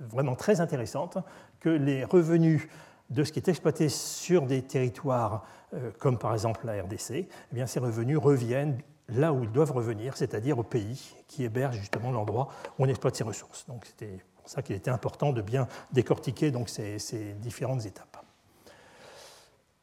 [0.00, 1.18] vraiment très intéressante,
[1.60, 2.68] que les revenus
[3.14, 7.66] de ce qui est exploité sur des territoires euh, comme par exemple la RDC, eh
[7.66, 12.48] ces revenus reviennent là où ils doivent revenir, c'est-à-dire au pays qui héberge justement l'endroit
[12.78, 13.66] où on exploite ces ressources.
[13.66, 18.16] Donc c'était pour ça qu'il était important de bien décortiquer ces, différentes étapes.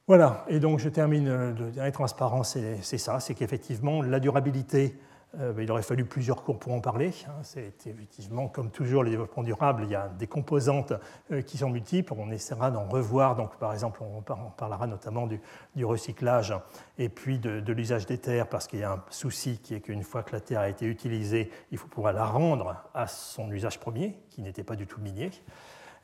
[0.08, 4.96] Voilà, et donc je termine, euh, le dernier transparence, c'est ça, c'est qu'effectivement la durabilité
[4.96, 5.11] euh,
[5.60, 7.12] il aurait fallu plusieurs cours pour en parler.
[7.28, 7.40] Hein.
[7.44, 10.94] C'est effectivement, comme toujours, le développement durable, il y a des composantes
[11.32, 12.14] euh, qui sont multiples.
[12.18, 13.36] On essaiera d'en revoir.
[13.36, 15.40] Donc, par exemple, on parlera notamment du,
[15.86, 16.54] recyclage
[16.98, 20.04] et puis de, l'usage des terres, parce qu'il y a un souci qui est qu'une
[20.04, 23.80] fois que la terre a été utilisée, il faut pouvoir la rendre à son usage
[23.80, 25.32] premier, qui n'était pas du tout minier.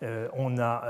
[0.03, 0.83] Euh, on a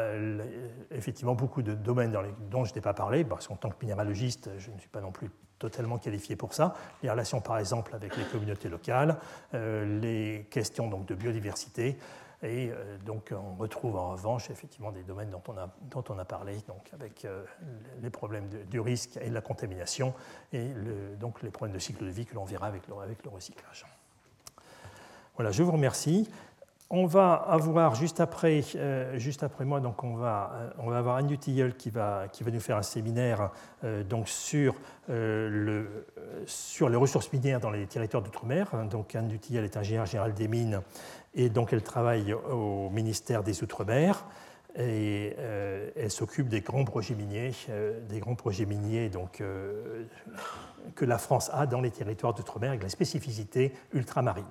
[0.91, 4.49] effectivement beaucoup de domaines dans dont je n'ai pas parlé, parce qu'en tant que minéralogiste,
[4.57, 5.29] je ne suis pas non plus
[5.59, 6.75] totalement qualifié pour ça.
[7.03, 9.17] Les relations, par exemple, avec les communautés locales,
[9.53, 11.97] euh, les questions donc, de biodiversité.
[12.43, 16.19] Et euh, donc, on retrouve en revanche effectivement des domaines dont on a, dont on
[16.19, 17.43] a parlé, donc avec euh,
[18.01, 20.13] les problèmes du risque et de la contamination,
[20.53, 20.67] et
[21.19, 23.85] donc les problèmes de cycle de vie que l'on verra avec le, avec le recyclage.
[25.35, 26.29] Voilà, je vous remercie.
[26.89, 31.27] On va avoir juste après, euh, juste après moi, donc on va, euh, avoir Anne
[31.27, 33.51] Dutilleul qui va, qui va nous faire un séminaire
[33.83, 34.73] euh, donc sur,
[35.09, 36.05] le,
[36.45, 38.71] sur les ressources minières dans les territoires d'outre-mer.
[38.89, 40.81] Donc Anne Dutilleul est ingénieure générale des mines
[41.35, 44.25] et donc elle travaille au ministère des Outre-mer
[44.79, 47.51] elle s'occupe des grands projets miniers,
[48.07, 49.41] des grands projets miniers donc,
[50.95, 54.45] que la France a dans les territoires d'outre-mer avec la spécificité ultramarine.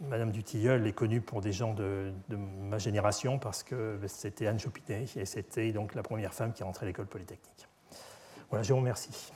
[0.00, 5.06] Madame Dutilleul est connue pour des gens de, ma génération parce que c'était Anne Chopinet
[5.16, 7.68] et c'était donc la première femme qui est rentrée à l'école polytechnique.
[8.50, 9.32] Voilà, je vous remercie.